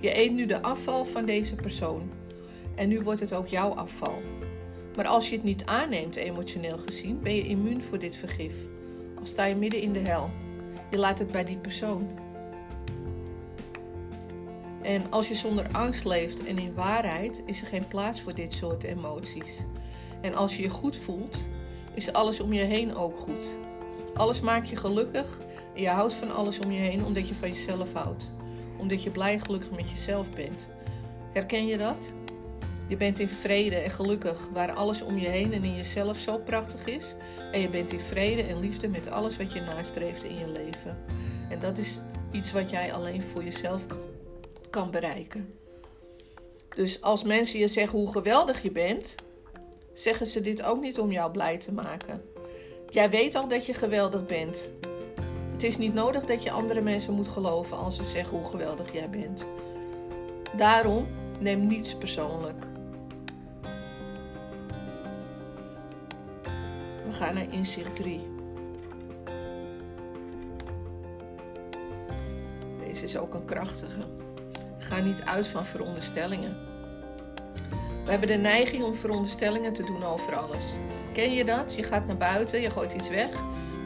Je 0.00 0.18
eet 0.18 0.32
nu 0.32 0.46
de 0.46 0.62
afval 0.62 1.04
van 1.04 1.24
deze 1.24 1.54
persoon. 1.54 2.10
En 2.74 2.88
nu 2.88 3.00
wordt 3.00 3.20
het 3.20 3.34
ook 3.34 3.48
jouw 3.48 3.70
afval. 3.70 4.18
Maar 4.96 5.06
als 5.06 5.28
je 5.28 5.34
het 5.34 5.44
niet 5.44 5.64
aanneemt, 5.64 6.16
emotioneel 6.16 6.78
gezien, 6.78 7.20
ben 7.22 7.34
je 7.34 7.46
immuun 7.46 7.82
voor 7.82 7.98
dit 7.98 8.16
vergif. 8.16 8.54
Al 9.18 9.26
sta 9.26 9.44
je 9.44 9.54
midden 9.54 9.80
in 9.80 9.92
de 9.92 9.98
hel. 9.98 10.30
Je 10.90 10.98
laat 10.98 11.18
het 11.18 11.30
bij 11.30 11.44
die 11.44 11.56
persoon. 11.56 12.23
En 14.84 15.10
als 15.10 15.28
je 15.28 15.34
zonder 15.34 15.66
angst 15.72 16.04
leeft 16.04 16.44
en 16.44 16.58
in 16.58 16.74
waarheid, 16.74 17.42
is 17.46 17.60
er 17.60 17.66
geen 17.66 17.88
plaats 17.88 18.20
voor 18.20 18.34
dit 18.34 18.52
soort 18.52 18.82
emoties. 18.82 19.64
En 20.20 20.34
als 20.34 20.56
je 20.56 20.62
je 20.62 20.68
goed 20.68 20.96
voelt, 20.96 21.46
is 21.94 22.12
alles 22.12 22.40
om 22.40 22.52
je 22.52 22.62
heen 22.62 22.96
ook 22.96 23.16
goed. 23.16 23.52
Alles 24.14 24.40
maakt 24.40 24.68
je 24.68 24.76
gelukkig 24.76 25.40
en 25.74 25.82
je 25.82 25.88
houdt 25.88 26.12
van 26.12 26.34
alles 26.34 26.58
om 26.58 26.70
je 26.70 26.80
heen 26.80 27.04
omdat 27.04 27.28
je 27.28 27.34
van 27.34 27.48
jezelf 27.48 27.92
houdt. 27.92 28.32
Omdat 28.76 29.02
je 29.02 29.10
blij 29.10 29.32
en 29.32 29.40
gelukkig 29.40 29.70
met 29.70 29.90
jezelf 29.90 30.30
bent. 30.30 30.72
Herken 31.32 31.66
je 31.66 31.76
dat? 31.76 32.12
Je 32.88 32.96
bent 32.96 33.18
in 33.18 33.28
vrede 33.28 33.76
en 33.76 33.90
gelukkig 33.90 34.48
waar 34.52 34.72
alles 34.72 35.02
om 35.02 35.18
je 35.18 35.28
heen 35.28 35.52
en 35.52 35.64
in 35.64 35.76
jezelf 35.76 36.18
zo 36.18 36.38
prachtig 36.38 36.84
is. 36.84 37.14
En 37.52 37.60
je 37.60 37.68
bent 37.68 37.92
in 37.92 38.00
vrede 38.00 38.42
en 38.42 38.60
liefde 38.60 38.88
met 38.88 39.10
alles 39.10 39.36
wat 39.36 39.52
je 39.52 39.60
nastreeft 39.60 40.24
in 40.24 40.38
je 40.38 40.48
leven. 40.48 40.98
En 41.48 41.60
dat 41.60 41.78
is 41.78 42.00
iets 42.30 42.52
wat 42.52 42.70
jij 42.70 42.92
alleen 42.92 43.22
voor 43.22 43.44
jezelf 43.44 43.86
kan 43.86 44.13
kan 44.74 44.90
bereiken. 44.90 45.58
Dus 46.74 47.02
als 47.02 47.22
mensen 47.22 47.58
je 47.58 47.68
zeggen 47.68 47.98
hoe 47.98 48.12
geweldig 48.12 48.62
je 48.62 48.70
bent, 48.70 49.14
zeggen 49.92 50.26
ze 50.26 50.40
dit 50.40 50.62
ook 50.62 50.80
niet 50.80 50.98
om 50.98 51.12
jou 51.12 51.30
blij 51.30 51.58
te 51.58 51.72
maken. 51.72 52.22
Jij 52.90 53.10
weet 53.10 53.34
al 53.34 53.48
dat 53.48 53.66
je 53.66 53.74
geweldig 53.74 54.26
bent. 54.26 54.68
Het 55.52 55.62
is 55.62 55.76
niet 55.76 55.94
nodig 55.94 56.24
dat 56.24 56.42
je 56.42 56.50
andere 56.50 56.80
mensen 56.80 57.14
moet 57.14 57.28
geloven 57.28 57.76
als 57.76 57.96
ze 57.96 58.04
zeggen 58.04 58.38
hoe 58.38 58.46
geweldig 58.46 58.92
jij 58.92 59.10
bent. 59.10 59.48
Daarom 60.56 61.06
neem 61.38 61.66
niets 61.66 61.94
persoonlijk. 61.94 62.66
We 67.06 67.12
gaan 67.12 67.34
naar 67.34 67.52
inzicht 67.52 67.96
3. 67.96 68.20
Deze 72.84 73.04
is 73.04 73.16
ook 73.16 73.34
een 73.34 73.44
krachtige. 73.44 74.23
Niet 75.02 75.22
uit 75.22 75.46
van 75.46 75.66
veronderstellingen. 75.66 76.56
We 78.04 78.10
hebben 78.10 78.28
de 78.28 78.34
neiging 78.34 78.84
om 78.84 78.94
veronderstellingen 78.94 79.72
te 79.72 79.84
doen 79.84 80.04
over 80.04 80.36
alles. 80.36 80.76
Ken 81.12 81.32
je 81.32 81.44
dat? 81.44 81.74
Je 81.76 81.82
gaat 81.82 82.06
naar 82.06 82.16
buiten, 82.16 82.60
je 82.60 82.70
gooit 82.70 82.92
iets 82.92 83.08
weg 83.08 83.28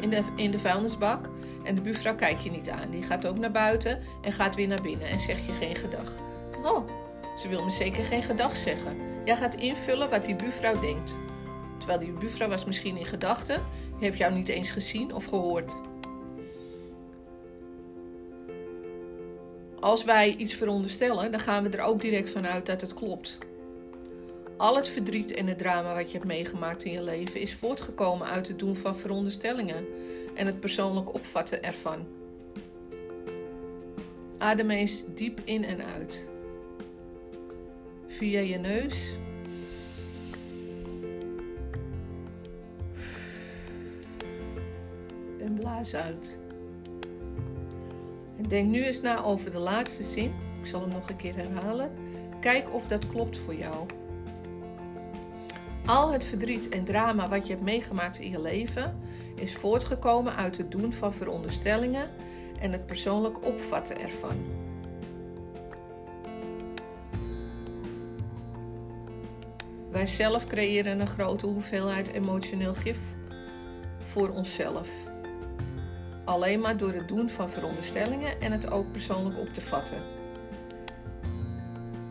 in 0.00 0.10
de, 0.10 0.22
in 0.36 0.50
de 0.50 0.58
vuilnisbak 0.58 1.28
en 1.64 1.74
de 1.74 1.80
buurvrouw 1.80 2.14
kijkt 2.14 2.44
je 2.44 2.50
niet 2.50 2.68
aan. 2.68 2.90
Die 2.90 3.02
gaat 3.02 3.26
ook 3.26 3.38
naar 3.38 3.50
buiten 3.50 4.02
en 4.22 4.32
gaat 4.32 4.54
weer 4.54 4.68
naar 4.68 4.82
binnen 4.82 5.08
en 5.08 5.20
zegt 5.20 5.44
je 5.44 5.52
geen 5.52 5.76
gedag. 5.76 6.12
Oh, 6.64 6.88
ze 7.38 7.48
wil 7.48 7.64
me 7.64 7.70
zeker 7.70 8.04
geen 8.04 8.22
gedag 8.22 8.56
zeggen. 8.56 8.96
Jij 9.24 9.36
gaat 9.36 9.54
invullen 9.54 10.10
wat 10.10 10.24
die 10.24 10.36
buurvrouw 10.36 10.80
denkt. 10.80 11.18
Terwijl 11.78 11.98
die 11.98 12.12
buurvrouw 12.12 12.48
was 12.48 12.64
misschien 12.64 12.96
in 12.96 13.06
gedachten, 13.06 13.62
die 13.98 14.06
heeft 14.06 14.18
jou 14.18 14.34
niet 14.34 14.48
eens 14.48 14.70
gezien 14.70 15.14
of 15.14 15.24
gehoord. 15.24 15.72
Als 19.80 20.04
wij 20.04 20.36
iets 20.36 20.54
veronderstellen, 20.54 21.30
dan 21.30 21.40
gaan 21.40 21.62
we 21.62 21.76
er 21.76 21.84
ook 21.84 22.00
direct 22.00 22.30
vanuit 22.30 22.66
dat 22.66 22.80
het 22.80 22.94
klopt. 22.94 23.38
Al 24.56 24.76
het 24.76 24.88
verdriet 24.88 25.32
en 25.32 25.46
het 25.46 25.58
drama 25.58 25.94
wat 25.94 26.06
je 26.10 26.16
hebt 26.16 26.28
meegemaakt 26.28 26.84
in 26.84 26.92
je 26.92 27.02
leven 27.02 27.40
is 27.40 27.54
voortgekomen 27.54 28.26
uit 28.26 28.48
het 28.48 28.58
doen 28.58 28.76
van 28.76 28.96
veronderstellingen 28.96 29.86
en 30.34 30.46
het 30.46 30.60
persoonlijk 30.60 31.14
opvatten 31.14 31.62
ervan. 31.62 32.06
Adem 34.38 34.70
eens 34.70 35.02
diep 35.14 35.40
in 35.44 35.64
en 35.64 35.84
uit. 35.84 36.26
Via 38.06 38.40
je 38.40 38.58
neus. 38.58 38.94
En 45.40 45.54
blaas 45.54 45.94
uit. 45.94 46.38
Denk 48.46 48.68
nu 48.68 48.84
eens 48.84 49.00
na 49.00 49.22
over 49.22 49.50
de 49.50 49.58
laatste 49.58 50.02
zin. 50.02 50.32
Ik 50.60 50.66
zal 50.66 50.80
hem 50.80 50.90
nog 50.90 51.08
een 51.08 51.16
keer 51.16 51.34
herhalen. 51.34 51.90
Kijk 52.40 52.74
of 52.74 52.86
dat 52.86 53.06
klopt 53.06 53.38
voor 53.38 53.54
jou. 53.54 53.86
Al 55.86 56.12
het 56.12 56.24
verdriet 56.24 56.68
en 56.68 56.84
drama 56.84 57.28
wat 57.28 57.46
je 57.46 57.52
hebt 57.52 57.64
meegemaakt 57.64 58.18
in 58.18 58.30
je 58.30 58.40
leven 58.40 59.00
is 59.34 59.56
voortgekomen 59.56 60.36
uit 60.36 60.56
het 60.56 60.70
doen 60.70 60.92
van 60.92 61.14
veronderstellingen 61.14 62.10
en 62.60 62.72
het 62.72 62.86
persoonlijk 62.86 63.44
opvatten 63.44 64.00
ervan. 64.00 64.66
Wij 69.90 70.06
zelf 70.06 70.46
creëren 70.46 71.00
een 71.00 71.06
grote 71.06 71.46
hoeveelheid 71.46 72.08
emotioneel 72.12 72.74
gif 72.74 72.98
voor 74.02 74.28
onszelf. 74.28 74.88
Alleen 76.28 76.60
maar 76.60 76.76
door 76.76 76.92
het 76.92 77.08
doen 77.08 77.30
van 77.30 77.50
veronderstellingen 77.50 78.40
en 78.40 78.52
het 78.52 78.70
ook 78.70 78.92
persoonlijk 78.92 79.38
op 79.38 79.48
te 79.48 79.60
vatten. 79.60 80.02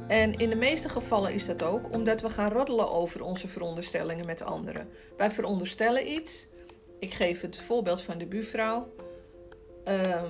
En 0.07 0.33
in 0.37 0.49
de 0.49 0.55
meeste 0.55 0.89
gevallen 0.89 1.33
is 1.33 1.45
dat 1.45 1.63
ook 1.63 1.93
omdat 1.93 2.21
we 2.21 2.29
gaan 2.29 2.51
roddelen 2.51 2.91
over 2.91 3.23
onze 3.23 3.47
veronderstellingen 3.47 4.25
met 4.25 4.41
anderen. 4.41 4.89
Wij 5.17 5.31
veronderstellen 5.31 6.11
iets. 6.11 6.47
Ik 6.99 7.13
geef 7.13 7.41
het 7.41 7.57
voorbeeld 7.57 8.01
van 8.01 8.17
de 8.17 8.25
buurvrouw. 8.25 8.87
Uh, 9.87 10.23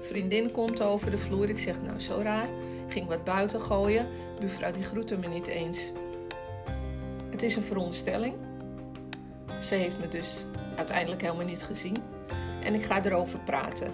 vriendin 0.00 0.50
komt 0.50 0.82
over 0.82 1.10
de 1.10 1.18
vloer. 1.18 1.48
Ik 1.48 1.58
zeg, 1.58 1.82
nou 1.82 2.00
zo 2.00 2.20
raar. 2.22 2.48
Ging 2.88 3.06
wat 3.06 3.24
buiten 3.24 3.60
gooien. 3.60 4.06
De 4.34 4.40
buurvrouw 4.40 4.72
die 4.72 4.84
groette 4.84 5.16
me 5.16 5.28
niet 5.28 5.46
eens. 5.46 5.78
Het 7.30 7.42
is 7.42 7.56
een 7.56 7.62
veronderstelling. 7.62 8.34
Ze 9.62 9.74
heeft 9.74 9.98
me 9.98 10.08
dus 10.08 10.44
uiteindelijk 10.78 11.22
helemaal 11.22 11.44
niet 11.44 11.62
gezien. 11.62 11.96
En 12.62 12.74
ik 12.74 12.84
ga 12.84 13.04
erover 13.04 13.38
praten. 13.38 13.92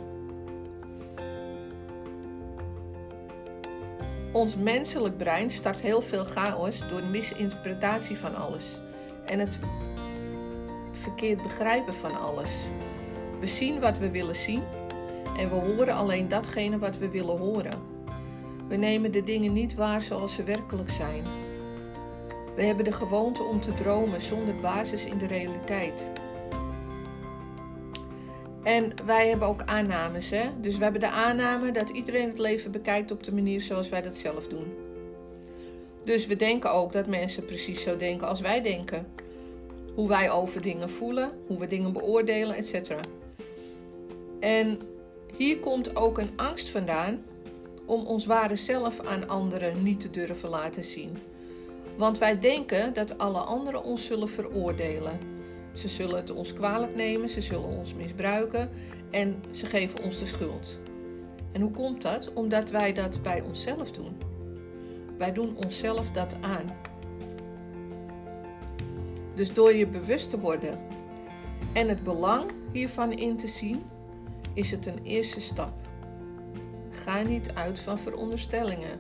Ons 4.33 4.57
menselijk 4.57 5.17
brein 5.17 5.51
start 5.51 5.81
heel 5.81 6.03
veel 6.03 6.25
chaos 6.25 6.89
door 6.89 7.01
de 7.01 7.07
misinterpretatie 7.07 8.17
van 8.17 8.35
alles 8.35 8.81
en 9.25 9.39
het 9.39 9.59
verkeerd 10.91 11.43
begrijpen 11.43 11.95
van 11.95 12.21
alles. 12.21 12.51
We 13.41 13.47
zien 13.47 13.81
wat 13.81 13.99
we 13.99 14.11
willen 14.11 14.37
zien 14.37 14.63
en 15.39 15.49
we 15.49 15.55
horen 15.55 15.95
alleen 15.95 16.29
datgene 16.29 16.79
wat 16.79 16.99
we 16.99 17.09
willen 17.09 17.39
horen. 17.39 17.79
We 18.69 18.77
nemen 18.77 19.11
de 19.11 19.23
dingen 19.23 19.53
niet 19.53 19.75
waar 19.75 20.03
zoals 20.03 20.35
ze 20.35 20.43
werkelijk 20.43 20.91
zijn. 20.91 21.25
We 22.57 22.63
hebben 22.63 22.85
de 22.85 22.93
gewoonte 22.93 23.43
om 23.43 23.61
te 23.61 23.75
dromen 23.75 24.21
zonder 24.21 24.57
basis 24.61 25.05
in 25.05 25.19
de 25.19 25.27
realiteit. 25.27 26.11
En 28.65 28.93
wij 29.07 29.29
hebben 29.29 29.49
ook 29.49 29.63
aannames. 29.65 30.31
Hè? 30.31 30.49
Dus 30.61 30.77
we 30.77 30.83
hebben 30.83 31.01
de 31.01 31.11
aanname 31.11 31.73
dat 31.73 31.89
iedereen 31.89 32.29
het 32.29 32.39
leven 32.39 32.71
bekijkt 32.71 33.11
op 33.11 33.23
de 33.23 33.35
manier 33.35 33.61
zoals 33.61 33.89
wij 33.89 34.03
dat 34.03 34.15
zelf 34.15 34.49
doen. 34.49 34.73
Dus 36.05 36.27
we 36.27 36.37
denken 36.37 36.73
ook 36.73 36.93
dat 36.93 37.07
mensen 37.07 37.45
precies 37.45 37.83
zo 37.83 37.97
denken 37.97 38.29
als 38.29 38.41
wij 38.41 38.63
denken. 38.63 39.07
Hoe 39.95 40.09
wij 40.09 40.31
over 40.31 40.61
dingen 40.61 40.91
voelen, 40.91 41.31
hoe 41.47 41.59
we 41.59 41.67
dingen 41.67 41.93
beoordelen, 41.93 42.57
etc. 42.57 42.95
En 44.41 44.79
hier 45.37 45.59
komt 45.59 45.97
ook 45.97 46.19
een 46.19 46.31
angst 46.37 46.69
vandaan 46.69 47.23
om 47.87 48.07
ons 48.07 48.27
ware 48.27 48.57
zelf 48.57 49.01
aan 49.01 49.29
anderen 49.29 49.83
niet 49.83 50.01
te 50.01 50.11
durven 50.11 50.49
laten 50.49 50.85
zien. 50.85 51.19
Want 51.97 52.19
wij 52.19 52.39
denken 52.39 52.95
dat 52.95 53.19
alle 53.19 53.39
anderen 53.39 53.85
ons 53.85 54.05
zullen 54.05 54.29
veroordelen. 54.29 55.34
Ze 55.75 55.89
zullen 55.89 56.17
het 56.17 56.31
ons 56.31 56.53
kwalijk 56.53 56.95
nemen, 56.95 57.29
ze 57.29 57.41
zullen 57.41 57.69
ons 57.69 57.95
misbruiken 57.95 58.71
en 59.11 59.43
ze 59.51 59.67
geven 59.67 60.03
ons 60.03 60.19
de 60.19 60.27
schuld. 60.27 60.79
En 61.53 61.61
hoe 61.61 61.71
komt 61.71 62.03
dat? 62.03 62.33
Omdat 62.33 62.71
wij 62.71 62.93
dat 62.93 63.23
bij 63.23 63.41
onszelf 63.41 63.93
doen. 63.93 64.17
Wij 65.19 65.33
doen 65.33 65.57
onszelf 65.57 66.11
dat 66.11 66.37
aan. 66.41 66.77
Dus 69.35 69.53
door 69.53 69.75
je 69.75 69.87
bewust 69.87 70.31
te 70.31 70.39
worden 70.39 70.79
en 71.73 71.89
het 71.89 72.03
belang 72.03 72.51
hiervan 72.73 73.13
in 73.13 73.37
te 73.37 73.49
zien, 73.49 73.83
is 74.53 74.71
het 74.71 74.87
een 74.87 75.01
eerste 75.03 75.41
stap. 75.41 75.73
Ga 76.91 77.23
niet 77.23 77.51
uit 77.55 77.81
van 77.81 77.99
veronderstellingen. 77.99 78.99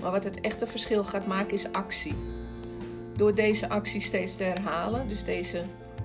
Maar 0.00 0.10
wat 0.10 0.24
het 0.24 0.40
echte 0.40 0.66
verschil 0.66 1.04
gaat 1.04 1.26
maken 1.26 1.54
is 1.54 1.72
actie. 1.72 2.14
Door 3.16 3.34
deze 3.34 3.68
actie 3.68 4.00
steeds 4.00 4.36
te 4.36 4.42
herhalen, 4.42 5.08
dus 5.08 5.24
deze 5.24 5.64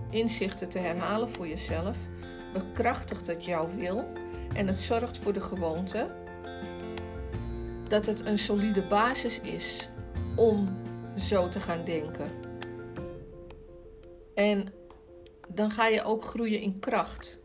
inzichten 0.10 0.70
te 0.70 0.80
herhalen 0.80 1.30
voor 1.30 1.48
jezelf, 1.48 1.98
bekrachtigt 2.54 3.28
het 3.28 3.46
jouw 3.46 3.70
wil 3.76 4.06
en 4.54 4.68
het 4.68 4.78
zorgt 4.78 5.18
voor 5.18 5.34
de 5.34 5.42
gewoonte 5.42 6.10
dat 7.88 8.06
het 8.06 8.26
een 8.26 8.40
solide 8.40 8.82
basis 8.88 9.40
is 9.42 9.90
om 10.36 10.78
zo 11.18 11.50
te 11.50 11.60
gaan 11.60 11.86
denken. 11.86 12.32
En 14.34 14.74
dan 15.48 15.72
ga 15.72 15.88
je 15.88 16.04
ook 16.04 16.24
groeien 16.24 16.62
in 16.62 16.80
kracht. 16.80 17.42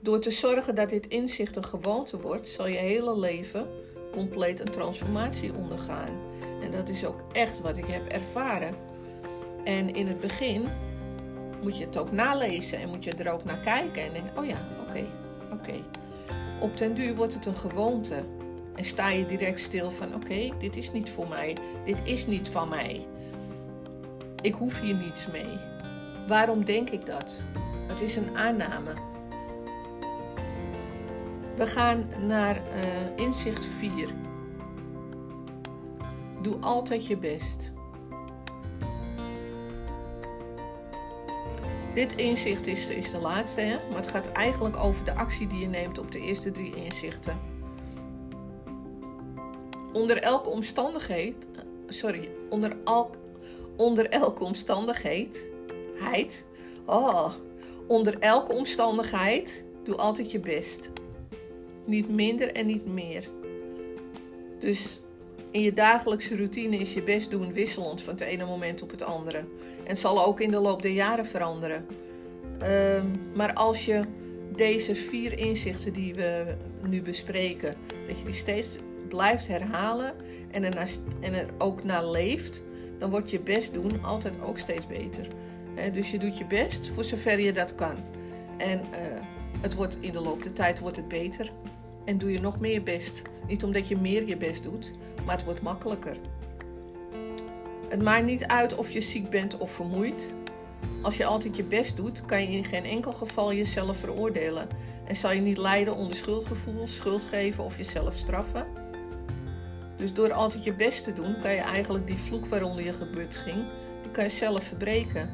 Door 0.00 0.20
te 0.20 0.30
zorgen 0.30 0.74
dat 0.74 0.88
dit 0.88 1.06
inzicht 1.06 1.56
een 1.56 1.64
gewoonte 1.64 2.20
wordt, 2.20 2.48
zal 2.48 2.66
je 2.66 2.78
hele 2.78 3.18
leven 3.18 3.66
compleet 4.12 4.60
een 4.60 4.70
transformatie 4.70 5.54
ondergaan. 5.54 6.18
En 6.66 6.72
dat 6.72 6.88
is 6.88 7.04
ook 7.04 7.24
echt 7.32 7.60
wat 7.60 7.76
ik 7.76 7.86
heb 7.86 8.06
ervaren. 8.06 8.74
En 9.64 9.94
in 9.94 10.06
het 10.06 10.20
begin 10.20 10.64
moet 11.62 11.78
je 11.78 11.84
het 11.84 11.96
ook 11.96 12.12
nalezen 12.12 12.78
en 12.78 12.88
moet 12.88 13.04
je 13.04 13.12
er 13.12 13.32
ook 13.32 13.44
naar 13.44 13.58
kijken 13.58 14.02
en 14.02 14.12
denken: 14.12 14.38
oh 14.38 14.46
ja, 14.46 14.58
oké, 14.88 15.04
oké. 15.52 15.74
Op 16.60 16.76
den 16.76 16.94
duur 16.94 17.14
wordt 17.14 17.34
het 17.34 17.46
een 17.46 17.56
gewoonte. 17.56 18.22
En 18.74 18.84
sta 18.84 19.08
je 19.08 19.26
direct 19.26 19.60
stil 19.60 19.90
van: 19.90 20.14
oké, 20.14 20.52
dit 20.58 20.76
is 20.76 20.92
niet 20.92 21.10
voor 21.10 21.28
mij, 21.28 21.56
dit 21.84 21.98
is 22.04 22.26
niet 22.26 22.48
van 22.48 22.68
mij. 22.68 23.06
Ik 24.40 24.54
hoef 24.54 24.80
hier 24.80 24.94
niets 24.94 25.26
mee. 25.26 25.58
Waarom 26.28 26.64
denk 26.64 26.90
ik 26.90 27.06
dat? 27.06 27.42
Het 27.86 28.00
is 28.00 28.16
een 28.16 28.36
aanname. 28.36 28.92
We 31.56 31.66
gaan 31.66 32.08
naar 32.26 32.56
uh, 32.56 33.24
inzicht 33.24 33.66
4. 33.78 34.25
Doe 36.46 36.56
altijd 36.60 37.06
je 37.06 37.16
best. 37.16 37.70
Dit 41.94 42.14
inzicht 42.16 42.66
is, 42.66 42.88
is 42.88 43.10
de 43.10 43.18
laatste, 43.18 43.60
hè? 43.60 43.76
maar 43.88 43.98
het 43.98 44.06
gaat 44.06 44.32
eigenlijk 44.32 44.76
over 44.76 45.04
de 45.04 45.14
actie 45.14 45.46
die 45.46 45.58
je 45.58 45.66
neemt 45.66 45.98
op 45.98 46.12
de 46.12 46.20
eerste 46.20 46.50
drie 46.50 46.74
inzichten. 46.74 47.38
Onder 49.92 50.18
elke 50.18 50.48
omstandigheid, 50.48 51.34
sorry, 51.86 52.28
onder, 52.50 52.76
al, 52.84 53.10
onder 53.76 54.08
elke 54.08 54.44
omstandigheid, 54.44 55.48
heid, 55.98 56.46
oh, 56.84 57.32
onder 57.86 58.18
elke 58.18 58.52
omstandigheid, 58.52 59.64
doe 59.84 59.96
altijd 59.96 60.30
je 60.30 60.40
best. 60.40 60.90
Niet 61.84 62.08
minder 62.08 62.52
en 62.52 62.66
niet 62.66 62.86
meer. 62.86 63.28
Dus 64.58 65.00
in 65.56 65.62
je 65.62 65.72
dagelijkse 65.72 66.36
routine 66.36 66.76
is 66.76 66.94
je 66.94 67.02
best 67.02 67.30
doen 67.30 67.52
wisselend 67.52 68.02
van 68.02 68.14
het 68.14 68.22
ene 68.22 68.44
moment 68.44 68.82
op 68.82 68.90
het 68.90 69.02
andere. 69.02 69.44
En 69.84 69.96
zal 69.96 70.24
ook 70.26 70.40
in 70.40 70.50
de 70.50 70.58
loop 70.58 70.82
der 70.82 70.90
jaren 70.90 71.26
veranderen. 71.26 71.86
Um, 72.62 73.12
maar 73.34 73.52
als 73.52 73.84
je 73.84 74.00
deze 74.56 74.94
vier 74.94 75.38
inzichten 75.38 75.92
die 75.92 76.14
we 76.14 76.56
nu 76.88 77.02
bespreken, 77.02 77.74
dat 78.06 78.18
je 78.18 78.24
die 78.24 78.34
steeds 78.34 78.76
blijft 79.08 79.46
herhalen 79.46 80.14
en 80.50 80.64
en 81.20 81.34
er 81.34 81.48
ook 81.58 81.84
naar 81.84 82.06
leeft, 82.06 82.64
dan 82.98 83.10
wordt 83.10 83.30
je 83.30 83.40
best 83.40 83.74
doen 83.74 84.04
altijd 84.04 84.40
ook 84.42 84.58
steeds 84.58 84.86
beter. 84.86 85.26
dus 85.92 86.10
je 86.10 86.18
doet 86.18 86.38
je 86.38 86.46
best 86.46 86.88
voor 86.88 87.04
zover 87.04 87.40
je 87.40 87.52
dat 87.52 87.74
kan. 87.74 87.96
En 88.56 88.80
uh, 88.80 88.96
het 89.60 89.74
wordt 89.74 89.96
in 90.00 90.12
de 90.12 90.20
loop 90.20 90.42
der 90.42 90.52
tijd 90.52 90.78
wordt 90.78 90.96
het 90.96 91.08
beter. 91.08 91.50
En 92.06 92.18
doe 92.18 92.32
je 92.32 92.40
nog 92.40 92.60
meer 92.60 92.82
best. 92.82 93.22
Niet 93.46 93.64
omdat 93.64 93.88
je 93.88 93.96
meer 93.96 94.26
je 94.26 94.36
best 94.36 94.62
doet, 94.62 94.92
maar 95.24 95.36
het 95.36 95.44
wordt 95.44 95.62
makkelijker. 95.62 96.16
Het 97.88 98.02
maakt 98.02 98.24
niet 98.24 98.44
uit 98.44 98.74
of 98.74 98.90
je 98.90 99.00
ziek 99.00 99.30
bent 99.30 99.56
of 99.58 99.70
vermoeid. 99.70 100.34
Als 101.02 101.16
je 101.16 101.24
altijd 101.24 101.56
je 101.56 101.64
best 101.64 101.96
doet, 101.96 102.24
kan 102.24 102.42
je 102.42 102.48
in 102.48 102.64
geen 102.64 102.84
enkel 102.84 103.12
geval 103.12 103.52
jezelf 103.52 103.96
veroordelen 103.96 104.68
en 105.04 105.16
zal 105.16 105.32
je 105.32 105.40
niet 105.40 105.58
lijden 105.58 105.94
onder 105.94 106.16
schuldgevoel, 106.16 106.86
schuld 106.86 107.22
geven 107.22 107.64
of 107.64 107.76
jezelf 107.76 108.14
straffen. 108.14 108.66
Dus 109.96 110.12
door 110.12 110.32
altijd 110.32 110.64
je 110.64 110.72
best 110.72 111.04
te 111.04 111.12
doen, 111.12 111.40
kan 111.40 111.52
je 111.52 111.60
eigenlijk 111.60 112.06
die 112.06 112.18
vloek 112.18 112.46
waaronder 112.46 112.84
je 112.84 112.92
gebeurd 112.92 113.36
ging, 113.36 113.64
die 114.02 114.10
kan 114.10 114.24
je 114.24 114.30
zelf 114.30 114.64
verbreken. 114.64 115.30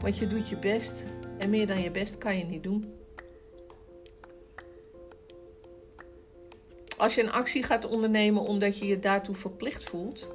Want 0.00 0.18
je 0.18 0.26
doet 0.26 0.48
je 0.48 0.56
best 0.56 1.06
en 1.38 1.50
meer 1.50 1.66
dan 1.66 1.80
je 1.80 1.90
best 1.90 2.18
kan 2.18 2.38
je 2.38 2.44
niet 2.44 2.62
doen. 2.62 2.97
Als 6.98 7.14
je 7.14 7.22
een 7.22 7.32
actie 7.32 7.62
gaat 7.62 7.88
ondernemen 7.88 8.42
omdat 8.42 8.78
je 8.78 8.86
je 8.86 8.98
daartoe 8.98 9.34
verplicht 9.34 9.84
voelt, 9.84 10.30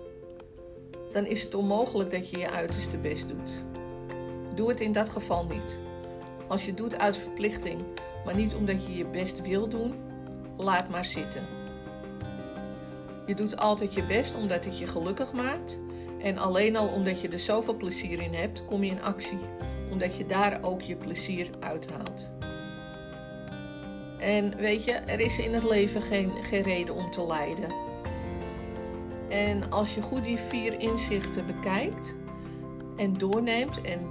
dan 1.11 1.25
is 1.25 1.43
het 1.43 1.53
onmogelijk 1.53 2.11
dat 2.11 2.29
je 2.29 2.37
je 2.37 2.49
uiterste 2.49 2.97
best 2.97 3.27
doet. 3.27 3.61
Doe 4.55 4.69
het 4.69 4.79
in 4.79 4.93
dat 4.93 5.09
geval 5.09 5.45
niet. 5.45 5.79
Als 6.47 6.65
je 6.65 6.73
doet 6.73 6.97
uit 6.97 7.17
verplichting, 7.17 7.81
maar 8.25 8.35
niet 8.35 8.53
omdat 8.53 8.85
je 8.85 8.95
je 8.95 9.05
best 9.05 9.41
wil 9.41 9.69
doen, 9.69 9.93
laat 10.57 10.89
maar 10.89 11.05
zitten. 11.05 11.47
Je 13.25 13.35
doet 13.35 13.57
altijd 13.57 13.93
je 13.93 14.03
best 14.03 14.35
omdat 14.35 14.65
het 14.65 14.79
je 14.79 14.87
gelukkig 14.87 15.33
maakt 15.33 15.79
en 16.21 16.37
alleen 16.37 16.75
al 16.75 16.87
omdat 16.87 17.21
je 17.21 17.27
er 17.27 17.39
zoveel 17.39 17.75
plezier 17.75 18.21
in 18.21 18.33
hebt, 18.33 18.65
kom 18.65 18.83
je 18.83 18.91
in 18.91 19.01
actie. 19.01 19.39
omdat 19.91 20.15
je 20.15 20.25
daar 20.25 20.59
ook 20.63 20.81
je 20.81 20.95
plezier 20.95 21.49
uithaalt. 21.59 22.31
En 24.23 24.55
weet 24.57 24.83
je, 24.83 24.91
er 24.91 25.19
is 25.19 25.39
in 25.39 25.53
het 25.53 25.63
leven 25.63 26.01
geen, 26.01 26.31
geen 26.43 26.61
reden 26.61 26.95
om 26.95 27.11
te 27.11 27.25
lijden. 27.25 27.69
En 29.29 29.71
als 29.71 29.95
je 29.95 30.01
goed 30.01 30.23
die 30.23 30.37
vier 30.37 30.79
inzichten 30.79 31.45
bekijkt 31.45 32.15
en 32.95 33.13
doorneemt 33.13 33.81
en 33.81 34.09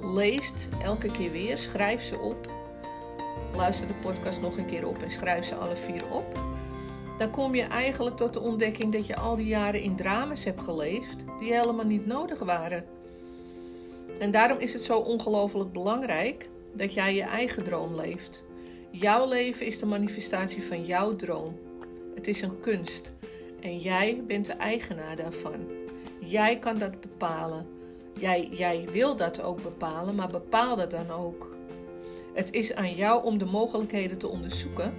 doorleest, 0.00 0.68
elke 0.82 1.10
keer 1.10 1.30
weer, 1.30 1.58
schrijf 1.58 2.02
ze 2.02 2.18
op. 2.18 2.50
Luister 3.54 3.88
de 3.88 3.94
podcast 3.94 4.40
nog 4.40 4.56
een 4.56 4.66
keer 4.66 4.86
op 4.86 5.02
en 5.02 5.10
schrijf 5.10 5.44
ze 5.46 5.54
alle 5.54 5.76
vier 5.76 6.02
op. 6.12 6.40
Dan 7.18 7.30
kom 7.30 7.54
je 7.54 7.62
eigenlijk 7.62 8.16
tot 8.16 8.32
de 8.32 8.40
ontdekking 8.40 8.92
dat 8.92 9.06
je 9.06 9.16
al 9.16 9.36
die 9.36 9.46
jaren 9.46 9.82
in 9.82 9.96
drama's 9.96 10.44
hebt 10.44 10.60
geleefd 10.60 11.24
die 11.38 11.52
helemaal 11.52 11.86
niet 11.86 12.06
nodig 12.06 12.38
waren. 12.38 12.84
En 14.18 14.30
daarom 14.30 14.58
is 14.58 14.72
het 14.72 14.82
zo 14.82 14.98
ongelooflijk 14.98 15.72
belangrijk 15.72 16.48
dat 16.76 16.94
jij 16.94 17.14
je 17.14 17.22
eigen 17.22 17.64
droom 17.64 17.94
leeft. 17.94 18.44
Jouw 18.90 19.28
leven 19.28 19.66
is 19.66 19.78
de 19.78 19.86
manifestatie 19.86 20.62
van 20.62 20.84
jouw 20.84 21.16
droom. 21.16 21.58
Het 22.14 22.26
is 22.26 22.42
een 22.42 22.60
kunst 22.60 23.12
en 23.60 23.78
jij 23.78 24.22
bent 24.26 24.46
de 24.46 24.52
eigenaar 24.52 25.16
daarvan. 25.16 25.66
Jij 26.18 26.58
kan 26.58 26.78
dat 26.78 27.00
bepalen. 27.00 27.66
Jij, 28.18 28.48
jij 28.50 28.88
wil 28.92 29.16
dat 29.16 29.42
ook 29.42 29.62
bepalen, 29.62 30.14
maar 30.14 30.28
bepaal 30.28 30.76
dat 30.76 30.90
dan 30.90 31.10
ook. 31.10 31.54
Het 32.34 32.52
is 32.52 32.74
aan 32.74 32.94
jou 32.94 33.24
om 33.24 33.38
de 33.38 33.44
mogelijkheden 33.44 34.18
te 34.18 34.28
onderzoeken. 34.28 34.94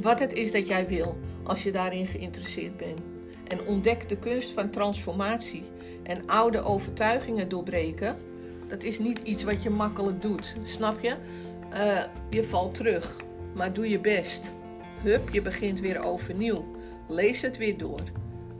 Wat 0.00 0.18
het 0.18 0.32
is 0.32 0.52
dat 0.52 0.66
jij 0.66 0.88
wil, 0.88 1.16
als 1.42 1.62
je 1.62 1.72
daarin 1.72 2.06
geïnteresseerd 2.06 2.76
bent. 2.76 3.00
En 3.48 3.66
ontdek 3.66 4.08
de 4.08 4.18
kunst 4.18 4.50
van 4.50 4.70
transformatie 4.70 5.64
en 6.02 6.26
oude 6.26 6.62
overtuigingen 6.62 7.48
doorbreken. 7.48 8.16
Dat 8.68 8.82
is 8.82 8.98
niet 8.98 9.18
iets 9.22 9.44
wat 9.44 9.62
je 9.62 9.70
makkelijk 9.70 10.22
doet, 10.22 10.56
snap 10.64 11.00
je? 11.00 11.14
Uh, 11.72 12.02
je 12.30 12.44
valt 12.44 12.74
terug, 12.74 13.16
maar 13.54 13.72
doe 13.72 13.88
je 13.88 13.98
best. 13.98 14.52
Hup, 15.02 15.30
je 15.30 15.42
begint 15.42 15.80
weer 15.80 16.04
overnieuw. 16.04 16.64
Lees 17.08 17.42
het 17.42 17.56
weer 17.56 17.78
door. 17.78 18.00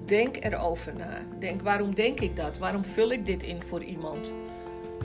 Denk 0.05 0.37
erover 0.41 0.95
na. 0.97 1.23
Denk 1.39 1.63
waarom 1.63 1.95
denk 1.95 2.21
ik 2.21 2.37
dat? 2.37 2.59
Waarom 2.59 2.85
vul 2.85 3.13
ik 3.13 3.27
dit 3.27 3.43
in 3.43 3.63
voor 3.63 3.83
iemand? 3.83 4.35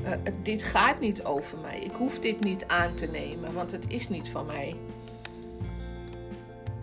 Uh, 0.04 0.12
dit 0.44 0.64
gaat 0.64 1.00
niet 1.00 1.24
over 1.24 1.58
mij. 1.58 1.80
Ik 1.80 1.94
hoef 1.94 2.20
dit 2.20 2.40
niet 2.40 2.64
aan 2.68 2.94
te 2.94 3.06
nemen, 3.06 3.54
want 3.54 3.72
het 3.72 3.86
is 3.88 4.10
niet 4.10 4.30
van 4.30 4.46
mij. 4.46 4.76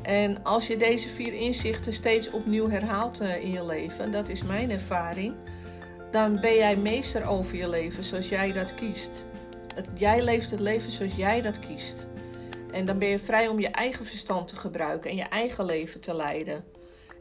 En 0.03 0.45
als 0.45 0.67
je 0.67 0.77
deze 0.77 1.09
vier 1.09 1.33
inzichten 1.33 1.93
steeds 1.93 2.31
opnieuw 2.31 2.69
herhaalt 2.69 3.23
uh, 3.23 3.45
in 3.45 3.51
je 3.51 3.67
leven, 3.67 4.13
dat 4.13 4.29
is 4.29 4.43
mijn 4.43 4.71
ervaring, 4.71 5.35
dan 6.11 6.41
ben 6.41 6.55
jij 6.55 6.77
meester 6.77 7.27
over 7.27 7.57
je 7.57 7.69
leven 7.69 8.05
zoals 8.05 8.29
jij 8.29 8.53
dat 8.53 8.75
kiest. 8.75 9.27
Jij 9.95 10.23
leeft 10.23 10.51
het 10.51 10.61
leven 10.61 10.91
zoals 10.91 11.15
jij 11.15 11.41
dat 11.41 11.59
kiest. 11.59 12.07
En 12.73 12.85
dan 12.85 12.99
ben 12.99 13.09
je 13.09 13.19
vrij 13.19 13.49
om 13.49 13.61
je 13.61 13.69
eigen 13.69 14.05
verstand 14.05 14.49
te 14.49 14.57
gebruiken 14.57 15.11
en 15.11 15.17
je 15.17 15.23
eigen 15.23 15.65
leven 15.65 16.01
te 16.01 16.15
leiden. 16.15 16.65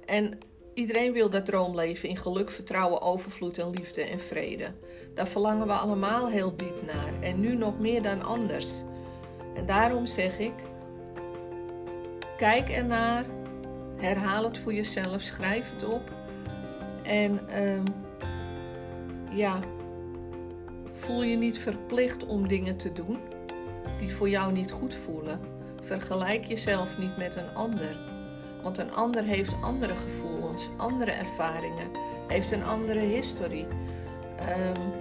En 0.06 0.40
iedereen 0.74 1.14
wil 1.14 1.30
dat 1.30 1.46
droomleven 1.46 2.10
in 2.10 2.18
geluk, 2.18 2.50
vertrouwen, 2.50 3.02
overvloed 3.02 3.58
en 3.58 3.70
liefde 3.70 4.02
en 4.02 4.20
vrede. 4.20 4.72
Daar 5.14 5.28
verlangen 5.28 5.68
we 5.68 5.74
allemaal 5.74 6.30
heel 6.30 6.56
diep 6.56 6.86
naar 6.86 7.22
en 7.22 7.40
nu 7.40 7.56
nog 7.56 7.80
meer 7.80 8.04
dan 8.04 8.24
anders. 8.24 8.68
En 9.56 9.66
daarom 9.66 10.06
zeg 10.06 10.40
ik: 10.40 10.54
kijk 12.38 12.70
ernaar, 12.70 13.26
herhaal 13.96 14.44
het 14.44 14.58
voor 14.58 14.74
jezelf, 14.74 15.22
schrijf 15.22 15.72
het 15.72 15.86
op 15.86 16.12
en 17.04 17.40
uh, 17.50 17.80
ja, 19.38 19.60
voel 20.94 21.24
je 21.24 21.36
niet 21.36 21.60
verplicht 21.60 22.26
om 22.26 22.48
dingen 22.48 22.78
te 22.78 22.94
doen 22.94 23.18
die 24.00 24.14
voor 24.14 24.30
jou 24.30 24.54
niet 24.54 24.72
goed 24.72 24.94
voelen. 24.94 25.40
Vergelijk 25.82 26.46
jezelf 26.46 26.98
niet 26.98 27.18
met 27.18 27.36
een 27.36 27.56
ander. 27.56 27.98
Want 28.64 28.78
een 28.78 28.94
ander 28.94 29.24
heeft 29.24 29.56
andere 29.62 29.96
gevoelens, 29.96 30.70
andere 30.78 31.12
ervaringen, 31.12 31.88
heeft 32.28 32.52
een 32.52 32.64
andere 32.64 33.00
historie. 33.00 33.66
Um, 34.40 34.92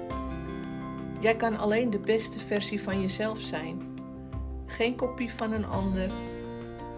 jij 1.20 1.36
kan 1.36 1.58
alleen 1.58 1.90
de 1.90 1.98
beste 1.98 2.38
versie 2.38 2.82
van 2.82 3.00
jezelf 3.00 3.38
zijn. 3.38 3.82
Geen 4.66 4.94
kopie 4.94 5.32
van 5.32 5.52
een 5.52 5.66
ander. 5.66 6.10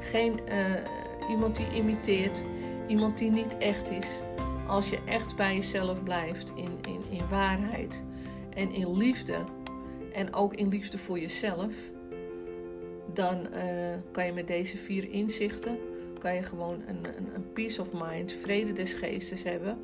Geen 0.00 0.40
uh, 0.48 1.30
iemand 1.30 1.56
die 1.56 1.70
imiteert. 1.74 2.44
Iemand 2.86 3.18
die 3.18 3.30
niet 3.30 3.58
echt 3.58 3.90
is. 3.90 4.20
Als 4.68 4.90
je 4.90 4.98
echt 5.06 5.36
bij 5.36 5.54
jezelf 5.54 6.02
blijft 6.02 6.52
in, 6.54 6.78
in, 6.82 7.18
in 7.18 7.28
waarheid 7.28 8.04
en 8.54 8.72
in 8.72 8.96
liefde 8.96 9.44
en 10.12 10.34
ook 10.34 10.54
in 10.54 10.68
liefde 10.68 10.98
voor 10.98 11.18
jezelf, 11.18 11.74
dan 13.14 13.46
uh, 13.54 13.94
kan 14.10 14.26
je 14.26 14.32
met 14.32 14.46
deze 14.46 14.76
vier 14.76 15.10
inzichten 15.10 15.78
kan 16.18 16.34
je 16.34 16.42
gewoon 16.42 16.82
een, 16.86 17.04
een, 17.16 17.34
een, 17.34 17.52
peace 17.52 17.80
of 17.80 17.92
mind, 17.92 18.32
vrede 18.32 18.72
des 18.72 18.92
geestes 18.92 19.42
hebben 19.42 19.78